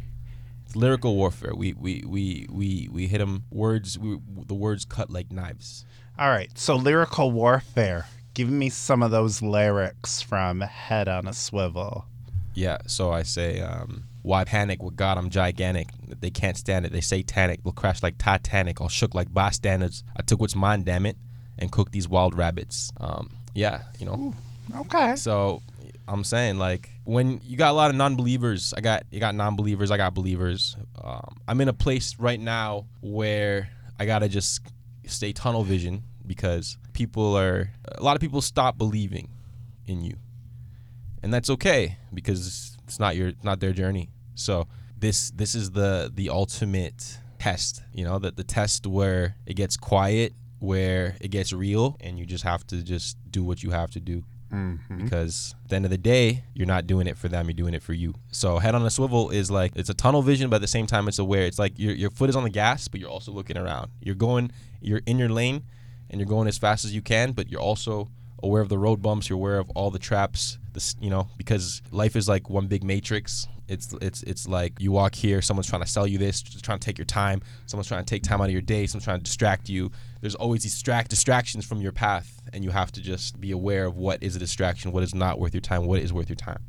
it's 0.66 0.76
lyrical 0.76 1.16
warfare. 1.16 1.54
We 1.56 1.74
we 1.74 2.04
we 2.06 2.48
we 2.50 2.90
we 2.92 3.08
hit 3.08 3.20
them 3.20 3.44
words. 3.50 3.98
We, 3.98 4.20
the 4.46 4.56
words 4.56 4.84
cut 4.84 5.10
like 5.10 5.32
knives. 5.32 5.86
All 6.18 6.30
right. 6.30 6.50
So 6.58 6.76
lyrical 6.76 7.32
warfare. 7.32 8.08
Give 8.34 8.50
me 8.50 8.70
some 8.70 9.02
of 9.04 9.12
those 9.12 9.42
lyrics 9.42 10.22
from 10.22 10.62
Head 10.62 11.08
on 11.08 11.28
a 11.28 11.34
Swivel. 11.34 12.06
Yeah, 12.54 12.78
so 12.88 13.12
I 13.12 13.24
say, 13.24 13.62
um, 13.62 14.04
why 14.22 14.44
panic 14.44 14.82
with 14.84 14.96
God? 14.96 15.18
I'm 15.18 15.30
gigantic. 15.30 15.88
They 16.20 16.30
can't 16.30 16.58
stand 16.58 16.86
it. 16.86 16.92
They 16.92 17.02
satanic. 17.02 17.62
We'll 17.64 17.74
crash 17.74 18.04
like 18.04 18.18
Titanic. 18.18 18.82
All 18.82 18.90
shook 18.90 19.16
like 19.16 19.34
bystanders. 19.34 20.04
I 20.18 20.24
took 20.24 20.42
what's 20.42 20.56
mine, 20.56 20.84
damn 20.84 21.06
it, 21.06 21.16
and 21.58 21.72
cooked 21.72 21.92
these 21.94 22.08
wild 22.08 22.38
rabbits. 22.38 22.92
Um, 22.98 23.30
yeah, 23.54 23.84
you 23.98 24.06
know. 24.06 24.34
Okay. 24.76 25.16
So 25.16 25.62
I'm 26.08 26.24
saying 26.24 26.58
like 26.58 26.90
when 27.04 27.40
you 27.44 27.58
got 27.58 27.72
a 27.72 27.74
lot 27.74 27.90
of 27.90 27.96
non-believers, 27.96 28.74
I 28.76 28.82
got 28.82 29.04
you 29.12 29.20
got 29.20 29.36
non-believers, 29.36 29.92
I 29.92 29.98
got 29.98 30.14
believers. 30.14 30.76
Um, 31.04 31.38
I'm 31.48 31.62
in 31.62 31.68
a 31.68 31.74
place 31.74 32.18
right 32.20 32.40
now 32.40 32.86
where 33.02 33.70
I 34.00 34.06
gotta 34.06 34.28
just 34.28 34.62
stay 35.06 35.34
tunnel 35.34 35.64
vision 35.64 36.04
because 36.26 36.78
people 36.94 37.38
are 37.38 37.72
a 37.98 38.04
lot 38.04 38.16
of 38.16 38.22
people 38.22 38.42
stop 38.42 38.78
believing 38.78 39.30
in 39.86 40.02
you, 40.04 40.16
and 41.22 41.34
that's 41.34 41.50
okay 41.50 41.98
because 42.14 42.78
it's 42.86 43.00
not 43.00 43.16
your 43.16 43.34
not 43.44 43.60
their 43.60 43.74
journey. 43.74 44.10
So 44.36 44.68
this 44.98 45.32
this 45.32 45.54
is 45.56 45.72
the 45.72 46.12
the 46.14 46.30
ultimate 46.30 47.20
test, 47.40 47.84
you 47.94 48.04
know, 48.04 48.20
that 48.20 48.36
the 48.36 48.44
test 48.44 48.86
where 48.88 49.36
it 49.46 49.56
gets 49.56 49.78
quiet, 49.78 50.34
where 50.60 51.16
it 51.22 51.30
gets 51.30 51.54
real, 51.54 51.98
and 52.02 52.18
you 52.18 52.26
just 52.26 52.44
have 52.44 52.66
to 52.68 52.84
just 52.84 53.18
do 53.30 53.44
what 53.44 53.64
you 53.64 53.72
have 53.72 53.92
to 53.92 54.00
do 54.00 54.24
Mm-hmm. 54.52 55.04
because 55.04 55.54
at 55.64 55.70
the 55.70 55.76
end 55.76 55.86
of 55.86 55.92
the 55.92 55.98
day, 55.98 56.44
you're 56.56 56.66
not 56.66 56.88
doing 56.88 57.06
it 57.06 57.18
for 57.18 57.28
them, 57.28 57.46
you're 57.46 57.54
doing 57.54 57.74
it 57.74 57.84
for 57.84 57.94
you. 57.94 58.16
So 58.32 58.58
head 58.58 58.74
on 58.74 58.86
a 58.86 58.90
swivel 58.90 59.30
is 59.30 59.52
like 59.52 59.74
it's 59.76 59.90
a 59.90 59.94
tunnel 59.94 60.22
vision, 60.22 60.50
but 60.50 60.58
at 60.58 60.62
the 60.62 60.68
same 60.68 60.88
time 60.88 61.08
it's 61.08 61.20
aware. 61.20 61.44
It's 61.44 61.60
like 61.60 61.78
your 61.78 61.94
your 61.94 62.10
foot 62.10 62.30
is 62.30 62.36
on 62.36 62.44
the 62.44 62.50
gas, 62.50 62.88
but 62.88 63.00
you're 63.00 63.10
also 63.10 63.32
looking 63.32 63.58
around. 63.58 63.92
You're 64.02 64.16
going, 64.16 64.52
you're 64.82 65.02
in 65.06 65.20
your 65.20 65.30
lane, 65.30 65.64
and 66.10 66.20
you're 66.20 66.28
going 66.28 66.48
as 66.48 66.58
fast 66.58 66.86
as 66.86 66.94
you 66.94 67.02
can, 67.02 67.32
but 67.34 67.50
you're 67.50 67.62
also 67.62 68.10
aware 68.42 68.62
of 68.62 68.70
the 68.70 68.78
road 68.78 69.02
bumps. 69.02 69.30
You're 69.30 69.38
aware 69.38 69.60
of 69.60 69.70
all 69.72 69.92
the 69.92 70.00
traps. 70.00 70.58
This, 70.74 70.96
you 71.00 71.10
know, 71.10 71.28
because 71.38 71.82
life 71.92 72.16
is 72.16 72.28
like 72.28 72.50
one 72.50 72.68
big 72.68 72.84
matrix. 72.84 73.48
It's 73.70 73.94
it's 74.02 74.24
it's 74.24 74.48
like 74.48 74.74
you 74.80 74.92
walk 74.92 75.16
here, 75.16 75.42
someone's 75.42 75.68
trying 75.68 75.84
to 75.84 75.88
sell 75.88 76.08
you 76.08 76.18
this, 76.18 76.42
trying 76.42 76.80
to 76.80 76.86
take 76.86 76.98
your 76.98 77.06
time. 77.06 77.42
Someone's 77.68 77.88
trying 77.88 78.04
to 78.04 78.10
take 78.10 78.24
time 78.24 78.42
out 78.42 78.46
of 78.46 78.52
your 78.52 78.62
day. 78.62 78.88
Someone's 78.88 79.06
trying 79.06 79.20
to 79.20 79.24
distract 79.24 79.70
you. 79.70 79.92
There's 80.22 80.36
always 80.36 80.64
these 80.64 80.74
distract 80.74 81.10
distractions 81.10 81.66
from 81.66 81.80
your 81.80 81.92
path, 81.94 82.42
and 82.52 82.64
you 82.64 82.72
have 82.72 82.92
to 82.94 83.02
just 83.02 83.40
be 83.40 83.52
aware 83.52 83.86
of 83.86 83.96
what 83.96 84.22
is 84.22 84.36
a 84.36 84.40
distraction, 84.40 84.92
what 84.92 85.04
is 85.04 85.16
not 85.16 85.40
worth 85.40 85.54
your 85.54 85.62
time, 85.62 85.86
what 85.86 86.02
is 86.02 86.12
worth 86.12 86.28
your 86.30 86.36
time. 86.36 86.60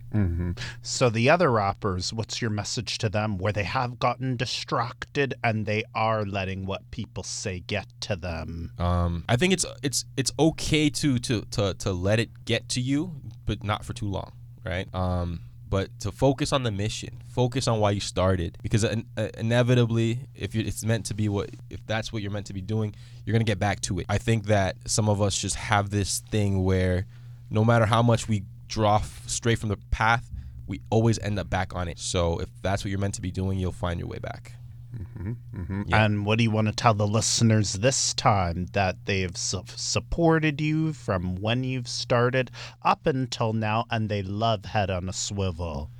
So 0.82 1.10
the 1.10 1.30
other 1.30 1.50
rappers, 1.50 2.12
what's 2.12 2.40
your 2.40 2.50
message 2.50 2.98
to 2.98 3.08
them 3.08 3.38
where 3.38 3.52
they 3.52 3.64
have 3.64 3.98
gotten 3.98 4.36
distracted 4.36 5.34
and 5.42 5.66
they 5.66 5.84
are 5.94 6.24
letting 6.24 6.66
what 6.66 6.90
people 6.90 7.22
say 7.22 7.60
get 7.60 7.86
to 8.02 8.16
them? 8.16 8.72
Um, 8.78 9.24
I 9.28 9.36
think 9.36 9.52
it's 9.52 9.66
it's 9.82 10.04
it's 10.16 10.32
okay 10.38 10.90
to 10.90 11.18
to 11.20 11.42
to 11.52 11.74
to 11.74 11.92
let 11.92 12.20
it 12.20 12.44
get 12.44 12.68
to 12.70 12.80
you, 12.80 13.20
but 13.46 13.64
not 13.64 13.84
for 13.84 13.94
too 13.94 14.06
long, 14.08 14.32
right? 14.64 14.92
Um, 14.94 15.40
but 15.70 15.88
to 16.00 16.10
focus 16.10 16.52
on 16.52 16.64
the 16.64 16.70
mission, 16.70 17.22
focus 17.28 17.68
on 17.68 17.78
why 17.78 17.92
you 17.92 18.00
started, 18.00 18.58
because 18.62 18.82
in, 18.84 19.06
uh, 19.16 19.28
inevitably, 19.38 20.18
if 20.34 20.54
it's 20.56 20.84
meant 20.84 21.06
to 21.06 21.14
be 21.14 21.28
what, 21.28 21.50
if 21.70 21.86
that's 21.86 22.12
what 22.12 22.22
you're 22.22 22.32
meant 22.32 22.46
to 22.46 22.52
be 22.52 22.60
doing, 22.60 22.94
you're 23.24 23.32
gonna 23.32 23.44
get 23.44 23.60
back 23.60 23.80
to 23.82 24.00
it. 24.00 24.06
I 24.08 24.18
think 24.18 24.46
that 24.46 24.76
some 24.86 25.08
of 25.08 25.22
us 25.22 25.38
just 25.38 25.54
have 25.54 25.90
this 25.90 26.18
thing 26.30 26.64
where, 26.64 27.06
no 27.50 27.64
matter 27.64 27.86
how 27.86 28.02
much 28.02 28.28
we 28.28 28.42
draw 28.68 28.96
f- 28.96 29.22
straight 29.26 29.58
from 29.58 29.68
the 29.68 29.78
path, 29.90 30.28
we 30.66 30.80
always 30.90 31.18
end 31.20 31.38
up 31.38 31.48
back 31.48 31.74
on 31.74 31.88
it. 31.88 31.98
So 31.98 32.38
if 32.38 32.48
that's 32.62 32.84
what 32.84 32.90
you're 32.90 33.00
meant 33.00 33.14
to 33.14 33.22
be 33.22 33.30
doing, 33.30 33.58
you'll 33.58 33.72
find 33.72 33.98
your 33.98 34.08
way 34.08 34.18
back. 34.18 34.54
Yeah. 35.86 36.04
And 36.04 36.26
what 36.26 36.38
do 36.38 36.44
you 36.44 36.50
want 36.50 36.68
to 36.68 36.74
tell 36.74 36.94
the 36.94 37.06
listeners 37.06 37.74
this 37.74 38.14
time 38.14 38.66
that 38.72 38.96
they've 39.04 39.36
su- 39.36 39.64
supported 39.76 40.60
you 40.60 40.92
from 40.92 41.36
when 41.36 41.64
you've 41.64 41.88
started 41.88 42.50
up 42.82 43.06
until 43.06 43.52
now 43.52 43.86
and 43.90 44.08
they 44.08 44.22
love 44.22 44.64
Head 44.64 44.90
on 44.90 45.08
a 45.08 45.12
Swivel? 45.12 45.90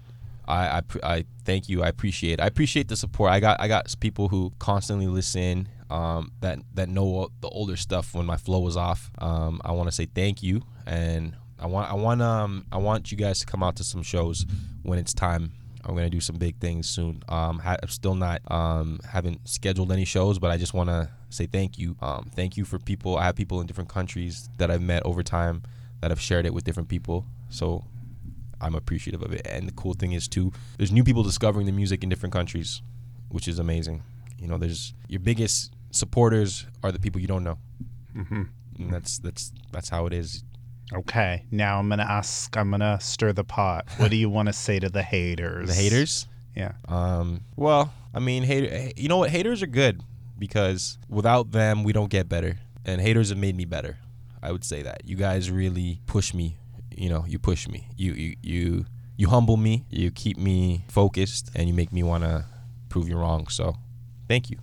I, 0.48 0.79
I, 0.79 0.83
I 1.03 1.24
thank 1.44 1.68
you. 1.68 1.83
I 1.83 1.88
appreciate. 1.88 2.40
I 2.40 2.46
appreciate 2.46 2.88
the 2.88 2.96
support. 2.96 3.31
I 3.31 3.40
got 3.40 3.61
I 3.61 3.68
got 3.68 3.94
people 4.00 4.29
who 4.29 4.53
constantly 4.59 5.07
listen. 5.07 5.68
Um, 5.90 6.33
that 6.40 6.61
that 6.74 6.88
know 6.88 7.31
the 7.40 7.48
older 7.48 7.76
stuff 7.76 8.14
when 8.14 8.26
my 8.26 8.37
flow 8.37 8.61
was 8.61 8.76
off. 8.76 9.11
Um, 9.18 9.61
I 9.64 9.72
want 9.72 9.88
to 9.88 9.92
say 9.92 10.07
thank 10.07 10.42
you, 10.42 10.62
and 10.87 11.37
I 11.59 11.66
want 11.66 11.90
I 11.90 11.94
want 11.94 12.22
um 12.22 12.66
I 12.72 12.79
want 12.79 13.11
you 13.11 13.18
guys 13.18 13.40
to 13.40 13.46
come 13.46 13.62
out 13.62 13.76
to 13.76 13.85
some 13.85 14.03
shows 14.03 14.46
when 14.83 14.98
it's 14.98 15.12
time. 15.12 15.53
I'm 15.85 15.95
gonna 15.95 16.11
do 16.11 16.21
some 16.21 16.37
big 16.37 16.57
things 16.59 16.88
soon. 16.88 17.23
Um, 17.29 17.59
ha- 17.59 17.77
I'm 17.83 17.88
still 17.88 18.14
not 18.14 18.40
um 18.51 19.01
haven't 19.09 19.49
scheduled 19.49 19.90
any 19.93 20.05
shows, 20.05 20.38
but 20.38 20.51
I 20.51 20.57
just 20.59 20.75
want 20.75 20.88
to 20.90 21.11
say 21.31 21.47
thank 21.47 21.79
you. 21.79 21.97
Um, 22.03 22.31
thank 22.35 22.57
you 22.57 22.64
for 22.64 22.79
people. 22.79 23.16
I 23.16 23.25
have 23.27 23.37
people 23.37 23.61
in 23.61 23.66
different 23.66 23.88
countries 23.90 24.49
that 24.59 24.71
I've 24.71 24.83
met 24.83 25.05
over 25.07 25.23
time 25.23 25.62
that 26.01 26.11
have 26.11 26.21
shared 26.21 26.47
it 26.47 26.53
with 26.55 26.64
different 26.64 26.88
people. 26.88 27.25
So 27.51 27.85
I'm 28.61 28.75
appreciative 28.75 29.23
of 29.23 29.33
it. 29.33 29.47
And 29.47 29.66
the 29.69 29.73
cool 29.73 29.95
thing 29.95 30.12
is 30.12 30.29
too, 30.29 30.53
there's 30.77 30.93
new 30.93 31.05
people 31.05 31.23
discovering 31.23 31.66
the 31.66 31.73
music 31.73 32.03
in 32.03 32.09
different 32.09 32.33
countries, 32.33 32.83
which 33.31 33.49
is 33.49 33.59
amazing. 33.59 34.03
You 34.38 34.49
know, 34.49 34.59
there's 34.59 34.93
your 35.09 35.21
biggest 35.21 35.73
supporters 35.93 36.66
are 36.83 36.93
the 36.93 36.99
people 36.99 37.21
you 37.21 37.27
don't 37.27 37.45
know, 37.45 37.59
Mm-hmm. 38.16 38.43
and 38.79 38.93
that's 38.93 39.19
that's 39.19 39.53
that's 39.73 39.88
how 39.88 40.07
it 40.07 40.12
is. 40.12 40.43
Okay, 40.92 41.44
now 41.50 41.79
I'm 41.79 41.88
gonna 41.88 42.03
ask. 42.09 42.57
I'm 42.57 42.70
gonna 42.70 42.98
stir 43.00 43.33
the 43.33 43.44
pot. 43.44 43.87
What 43.96 44.11
do 44.11 44.16
you 44.16 44.29
want 44.37 44.46
to 44.48 44.53
say 44.53 44.79
to 44.81 44.88
the 44.88 45.03
haters? 45.03 45.68
The 45.68 45.74
haters, 45.74 46.26
Yeah. 46.57 46.72
um, 46.88 47.42
well, 47.57 47.92
I 48.12 48.18
mean, 48.18 48.42
hater, 48.42 48.90
you 48.96 49.09
know 49.09 49.18
what? 49.18 49.31
Haters 49.31 49.62
are 49.62 49.66
good 49.68 50.03
because 50.38 50.98
without 51.09 51.53
them, 51.53 51.85
we 51.85 51.92
don't 51.92 52.11
get 52.11 52.29
better, 52.29 52.59
and 52.85 53.00
haters 53.00 53.29
have 53.29 53.38
made 53.38 53.57
me 53.57 53.64
better. 53.64 53.98
I 54.42 54.50
would 54.53 54.64
say 54.64 54.83
that 54.83 55.03
you 55.05 55.16
guys 55.16 55.50
really 55.50 56.00
push 56.07 56.35
me. 56.35 56.57
You 56.96 57.09
know, 57.09 57.24
you 57.26 57.38
push 57.38 57.68
me. 57.68 57.87
You 57.96 58.12
you 58.14 58.37
you 58.42 58.87
you 59.16 59.29
humble 59.29 59.57
me. 59.57 59.85
You 59.90 60.11
keep 60.11 60.38
me 60.38 60.85
focused, 60.88 61.50
and 61.55 61.68
you 61.68 61.74
make 61.74 61.92
me 61.92 62.03
want 62.03 62.24
to 62.24 62.46
prove 62.88 63.09
you 63.09 63.16
wrong. 63.16 63.46
So, 63.48 63.76
thank 64.29 64.50
you. 64.50 64.59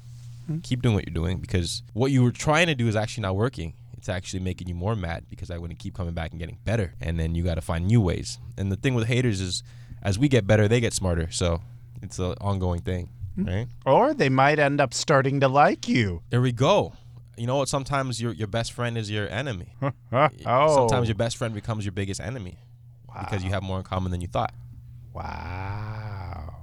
Keep 0.63 0.81
doing 0.81 0.95
what 0.95 1.05
you're 1.05 1.13
doing 1.13 1.39
because 1.39 1.83
what 1.93 2.09
you 2.11 2.23
were 2.23 2.31
trying 2.31 2.67
to 2.67 2.75
do 2.75 2.87
is 2.87 2.95
actually 2.95 3.23
not 3.23 3.35
working. 3.35 3.73
It's 4.07 4.15
actually 4.15 4.39
making 4.39 4.69
you 4.69 4.73
more 4.73 4.95
mad 4.95 5.25
because 5.29 5.51
I 5.51 5.57
wouldn't 5.57 5.79
keep 5.79 5.93
coming 5.93 6.13
back 6.13 6.31
and 6.31 6.39
getting 6.39 6.57
better. 6.63 6.93
And 7.01 7.19
then 7.19 7.35
you 7.35 7.43
got 7.43 7.55
to 7.55 7.61
find 7.61 7.85
new 7.85 7.99
ways. 7.99 8.39
And 8.57 8.71
the 8.71 8.77
thing 8.77 8.95
with 8.95 9.05
haters 9.05 9.41
is, 9.41 9.63
as 10.01 10.17
we 10.17 10.29
get 10.29 10.47
better, 10.47 10.69
they 10.69 10.79
get 10.79 10.93
smarter. 10.93 11.29
So 11.29 11.61
it's 12.01 12.17
an 12.17 12.35
ongoing 12.39 12.79
thing, 12.79 13.09
hmm. 13.35 13.43
right? 13.43 13.67
Or 13.85 14.13
they 14.13 14.29
might 14.29 14.59
end 14.59 14.79
up 14.79 14.93
starting 14.93 15.41
to 15.41 15.49
like 15.49 15.89
you. 15.89 16.21
There 16.29 16.39
we 16.39 16.53
go. 16.53 16.93
You 17.35 17.47
know 17.47 17.57
what? 17.57 17.67
Sometimes 17.67 18.21
your 18.21 18.31
your 18.31 18.47
best 18.47 18.71
friend 18.71 18.97
is 18.97 19.11
your 19.11 19.27
enemy. 19.27 19.73
oh. 20.13 20.29
Sometimes 20.73 21.09
your 21.09 21.15
best 21.15 21.35
friend 21.35 21.53
becomes 21.53 21.83
your 21.83 21.91
biggest 21.91 22.21
enemy 22.21 22.57
because 23.19 23.43
you 23.43 23.49
have 23.49 23.61
more 23.61 23.79
in 23.79 23.83
common 23.83 24.13
than 24.13 24.21
you 24.21 24.27
thought. 24.27 24.53
Wow. 25.11 25.96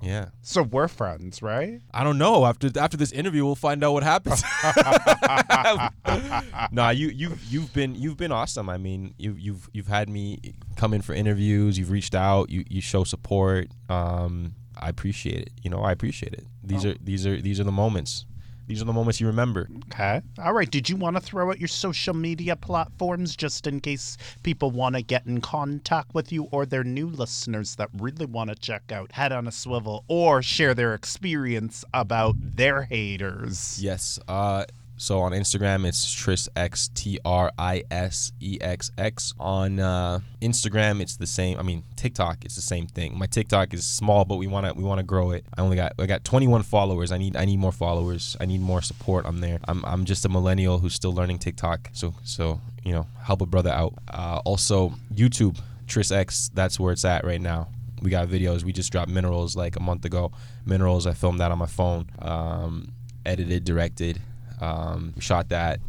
Yeah. 0.05 0.27
So 0.43 0.63
we're 0.63 0.89
friends, 0.89 1.43
right? 1.43 1.81
I 1.93 2.05
don't 2.05 2.19
know. 2.19 2.45
After 2.45 2.71
after 2.79 2.97
this 2.97 3.13
interview, 3.13 3.45
we'll 3.45 3.55
find 3.55 3.83
out 3.83 3.93
what 3.93 4.03
happens. 4.03 4.43
nah, 6.73 6.91
you 6.91 7.09
you 7.09 7.37
you've 7.49 7.73
been 7.73 7.95
you've 7.95 8.17
been 8.17 8.33
awesome. 8.33 8.69
I 8.69 8.77
mean, 8.77 9.15
you 9.19 9.35
you've 9.39 9.69
you've 9.73 9.89
had 9.89 10.09
me 10.09 10.39
come 10.77 10.93
in 10.93 11.03
for 11.03 11.15
interviews. 11.15 11.79
You've 11.79 11.91
reached 11.91 12.15
out. 12.15 12.51
You 12.51 12.65
you 12.69 12.81
show 12.81 13.05
support. 13.05 13.69
Um, 13.89 14.55
I 14.79 14.89
appreciate 14.89 15.41
it. 15.41 15.51
You 15.63 15.71
know, 15.71 15.81
I 15.81 15.93
appreciate 15.93 16.35
it. 16.35 16.47
These 16.63 16.85
are 16.85 16.95
these 17.01 17.27
are 17.27 17.41
these 17.41 17.61
are 17.61 17.65
the 17.65 17.73
moments. 17.73 18.27
These 18.67 18.81
are 18.81 18.87
the 18.87 18.93
moments 18.93 19.21
you 19.21 19.27
remember. 19.27 19.69
Okay. 19.93 20.23
All 20.43 20.53
right. 20.53 20.71
Did 20.71 20.89
you 20.89 20.97
want 20.97 21.17
to 21.17 21.21
throw 21.21 21.51
out 21.51 21.59
your 21.59 21.69
social 21.69 22.15
media 22.15 22.57
platforms 22.57 23.37
just 23.37 23.67
in 23.67 23.81
case 23.81 24.17
people 24.43 24.71
want 24.71 24.95
to 24.95 25.03
get 25.03 25.27
in 25.27 25.41
contact 25.41 26.15
with 26.15 26.33
you 26.33 26.45
or 26.45 26.65
they're 26.65 26.85
new 26.85 27.09
listeners 27.09 27.77
that 27.77 27.91
really 27.99 28.27
want 28.27 28.51
to 28.51 28.57
check 28.57 28.91
out 28.91 29.13
Head 29.13 29.33
on 29.33 29.47
a 29.47 29.53
Swivel 29.53 30.05
or 30.09 30.43
share 30.43 30.75
their 30.75 30.95
experience 30.95 31.85
about 31.93 32.37
their 32.39 32.83
haters? 32.83 33.79
Yes. 33.83 34.19
Uh, 34.27 34.65
so 34.97 35.21
on 35.21 35.33
Instagram, 35.33 35.87
it's 35.87 36.15
TrisX 36.15 36.93
T 36.95 37.19
R 37.25 37.51
I 37.59 37.83
S 37.91 38.33
E 38.41 38.59
X 38.61 38.91
X. 38.97 39.35
On 39.39 39.81
uh, 39.81 40.21
Instagram, 40.41 41.01
it's 41.01 41.17
the 41.17 41.27
same. 41.27 41.59
I 41.59 41.63
mean, 41.63 41.83
TikTok, 41.97 42.45
it's 42.45 42.55
the 42.55 42.63
same 42.63 42.87
thing. 42.87 43.19
My 43.19 43.27
TikTok 43.27 43.75
is 43.75 43.87
small, 43.87 44.25
but 44.25 44.37
we 44.37 44.47
wanna 44.47 44.73
we 44.75 44.85
wanna 44.85 45.03
grow 45.03 45.33
it. 45.33 45.45
I 45.57 45.63
only 45.63 45.77
got 45.77 45.93
I 45.99 46.07
got 46.07 46.25
21 46.25 46.63
followers. 46.63 47.13
I 47.13 47.19
need 47.19 47.37
I 47.37 47.45
need 47.45 47.59
more 47.59 47.73
followers. 47.73 48.37
I 48.41 48.47
need 48.47 48.61
more 48.61 48.83
support 48.83 49.27
on 49.27 49.41
there. 49.41 49.59
I'm 49.67 49.85
I'm 49.85 50.05
just 50.05 50.25
a 50.25 50.29
millennial 50.29 50.79
who's 50.79 50.95
still 50.95 51.13
learning 51.13 51.39
TikTok. 51.39 51.91
So 51.93 52.15
so 52.23 52.61
you 52.85 52.93
know, 52.93 53.07
help 53.23 53.41
a 53.41 53.47
brother 53.47 53.71
out. 53.71 53.95
Uh, 54.09 54.41
also 54.45 54.95
YouTube, 55.13 55.59
TrisX. 55.87 56.51
That's 56.55 56.79
where 56.79 56.93
it's 56.93 57.05
at 57.05 57.25
right 57.25 57.41
now 57.41 57.69
we 58.05 58.11
got 58.11 58.29
videos. 58.29 58.63
We 58.63 58.73
just 58.73 58.93
dropped 58.93 59.11
Minerals 59.11 59.57
like 59.57 59.77
a 59.77 59.81
month 59.81 60.05
ago. 60.05 60.31
Minerals, 60.67 61.07
I 61.07 61.15
filmed 61.15 61.41
that 61.41 61.51
on 61.51 61.59
my 61.59 61.67
phone, 61.67 62.11
um, 62.21 62.93
edited, 63.25 63.65
directed, 63.65 64.21
um, 64.65 65.19
shot 65.21 65.51
that. 65.51 65.81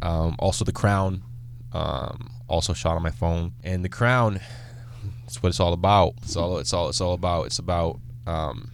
Um, 0.00 0.36
also, 0.38 0.64
The 0.64 0.72
Crown, 0.72 1.22
um, 1.72 2.30
also 2.48 2.72
shot 2.72 2.96
on 2.96 3.02
my 3.02 3.10
phone. 3.10 3.52
And 3.62 3.84
The 3.84 3.88
Crown, 3.88 4.40
that's 5.24 5.42
what 5.42 5.50
it's 5.50 5.60
all 5.60 5.72
about. 5.72 6.14
It's 6.22 6.36
all 6.36 6.58
it's 6.58 6.72
all 6.72 6.88
it's 6.88 7.00
all 7.00 7.14
about. 7.14 7.46
It's 7.46 7.58
about 7.58 8.00
um, 8.26 8.70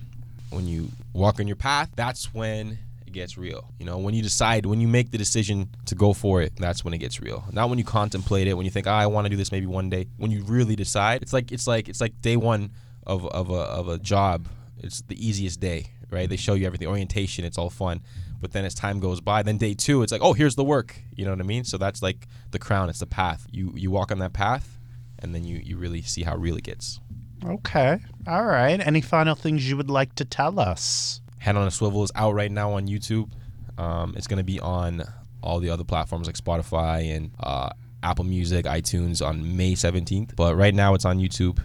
when 0.50 0.66
you 0.66 0.88
walk 1.12 1.40
on 1.40 1.46
your 1.46 1.56
path. 1.56 1.90
That's 1.96 2.32
when 2.32 2.78
it 3.06 3.12
gets 3.12 3.36
real. 3.36 3.72
You 3.78 3.86
know, 3.86 3.98
when 3.98 4.14
you 4.14 4.22
decide, 4.22 4.66
when 4.66 4.80
you 4.80 4.88
make 4.88 5.10
the 5.10 5.18
decision 5.18 5.68
to 5.86 5.94
go 5.94 6.12
for 6.12 6.42
it, 6.42 6.52
that's 6.56 6.84
when 6.84 6.94
it 6.94 6.98
gets 6.98 7.20
real. 7.20 7.44
Not 7.52 7.68
when 7.70 7.78
you 7.78 7.84
contemplate 7.84 8.46
it, 8.46 8.54
when 8.54 8.64
you 8.64 8.70
think, 8.70 8.86
oh, 8.86 8.92
I 8.92 9.06
want 9.06 9.24
to 9.24 9.30
do 9.30 9.36
this 9.36 9.50
maybe 9.50 9.66
one 9.66 9.90
day. 9.90 10.06
When 10.16 10.30
you 10.30 10.44
really 10.44 10.76
decide, 10.76 11.22
it's 11.22 11.32
like 11.32 11.50
it's 11.50 11.66
like 11.66 11.88
it's 11.88 12.00
like 12.00 12.20
day 12.22 12.36
one 12.36 12.70
of 13.06 13.26
of 13.26 13.50
a 13.50 13.62
of 13.80 13.88
a 13.88 13.98
job. 13.98 14.46
It's 14.78 15.00
the 15.00 15.16
easiest 15.26 15.60
day, 15.60 15.86
right? 16.10 16.28
They 16.28 16.36
show 16.36 16.54
you 16.54 16.66
everything, 16.66 16.86
orientation, 16.86 17.44
it's 17.44 17.56
all 17.58 17.70
fun. 17.70 18.02
But 18.44 18.52
then 18.52 18.66
as 18.66 18.74
time 18.74 19.00
goes 19.00 19.22
by, 19.22 19.42
then 19.42 19.56
day 19.56 19.72
two, 19.72 20.02
it's 20.02 20.12
like, 20.12 20.20
oh, 20.20 20.34
here's 20.34 20.54
the 20.54 20.64
work. 20.64 20.94
You 21.16 21.24
know 21.24 21.30
what 21.30 21.40
I 21.40 21.44
mean? 21.44 21.64
So 21.64 21.78
that's 21.78 22.02
like 22.02 22.28
the 22.50 22.58
crown. 22.58 22.90
It's 22.90 22.98
the 22.98 23.06
path. 23.06 23.46
You 23.50 23.72
you 23.74 23.90
walk 23.90 24.12
on 24.12 24.18
that 24.18 24.34
path, 24.34 24.78
and 25.18 25.34
then 25.34 25.44
you 25.44 25.62
you 25.64 25.78
really 25.78 26.02
see 26.02 26.24
how 26.24 26.36
real 26.36 26.54
it 26.58 26.64
gets. 26.64 27.00
Okay. 27.42 27.98
All 28.28 28.44
right. 28.44 28.78
Any 28.86 29.00
final 29.00 29.34
things 29.34 29.66
you 29.66 29.78
would 29.78 29.88
like 29.88 30.14
to 30.16 30.26
tell 30.26 30.60
us? 30.60 31.22
Head 31.38 31.56
on 31.56 31.66
a 31.66 31.70
Swivel 31.70 32.04
is 32.04 32.12
out 32.14 32.34
right 32.34 32.52
now 32.52 32.72
on 32.74 32.86
YouTube. 32.86 33.30
Um, 33.78 34.12
it's 34.14 34.26
going 34.26 34.36
to 34.36 34.44
be 34.44 34.60
on 34.60 35.04
all 35.42 35.58
the 35.58 35.70
other 35.70 35.84
platforms 35.84 36.26
like 36.26 36.36
Spotify 36.36 37.16
and 37.16 37.30
uh, 37.40 37.70
Apple 38.02 38.26
Music, 38.26 38.66
iTunes 38.66 39.26
on 39.26 39.56
May 39.56 39.72
17th. 39.72 40.36
But 40.36 40.54
right 40.54 40.74
now 40.74 40.92
it's 40.92 41.06
on 41.06 41.18
YouTube. 41.18 41.60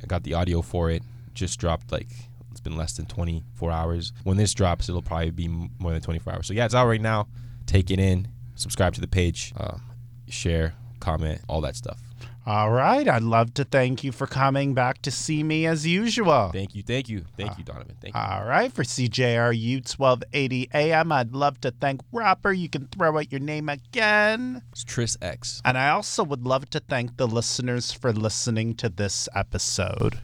I 0.00 0.06
got 0.06 0.22
the 0.22 0.34
audio 0.34 0.62
for 0.62 0.92
it. 0.92 1.02
Just 1.34 1.58
dropped 1.58 1.90
like 1.90 2.10
been 2.64 2.76
less 2.76 2.96
than 2.96 3.06
24 3.06 3.70
hours. 3.70 4.12
When 4.24 4.36
this 4.36 4.52
drops, 4.54 4.88
it'll 4.88 5.02
probably 5.02 5.30
be 5.30 5.48
more 5.48 5.92
than 5.92 6.00
24 6.00 6.32
hours. 6.32 6.46
So 6.48 6.54
yeah, 6.54 6.64
it's 6.64 6.74
out 6.74 6.86
right 6.86 7.00
now. 7.00 7.28
Take 7.66 7.90
it 7.90 8.00
in. 8.00 8.28
Subscribe 8.56 8.94
to 8.94 9.00
the 9.00 9.06
page. 9.06 9.52
Uh, 9.56 9.78
share, 10.28 10.74
comment, 11.00 11.40
all 11.48 11.60
that 11.60 11.76
stuff. 11.76 12.00
All 12.46 12.70
right. 12.70 13.08
I'd 13.08 13.22
love 13.22 13.54
to 13.54 13.64
thank 13.64 14.04
you 14.04 14.12
for 14.12 14.26
coming 14.26 14.74
back 14.74 15.00
to 15.02 15.10
see 15.10 15.42
me 15.42 15.64
as 15.64 15.86
usual. 15.86 16.50
Thank 16.52 16.74
you, 16.74 16.82
thank 16.82 17.08
you, 17.08 17.24
thank 17.38 17.56
you, 17.56 17.64
Donovan. 17.64 17.96
Thank 18.02 18.14
you. 18.14 18.20
All 18.20 18.44
right. 18.44 18.70
For 18.70 18.82
CJRU 18.82 19.76
1280 19.98 20.68
AM, 20.74 21.10
I'd 21.10 21.32
love 21.32 21.58
to 21.62 21.70
thank 21.70 22.02
Rapper. 22.12 22.52
You 22.52 22.68
can 22.68 22.88
throw 22.88 23.16
out 23.16 23.32
your 23.32 23.40
name 23.40 23.70
again. 23.70 24.60
It's 24.72 24.84
Tris 24.84 25.16
X. 25.22 25.62
And 25.64 25.78
I 25.78 25.88
also 25.88 26.22
would 26.22 26.44
love 26.44 26.68
to 26.70 26.80
thank 26.80 27.16
the 27.16 27.26
listeners 27.26 27.92
for 27.92 28.12
listening 28.12 28.74
to 28.74 28.90
this 28.90 29.26
episode. 29.34 30.12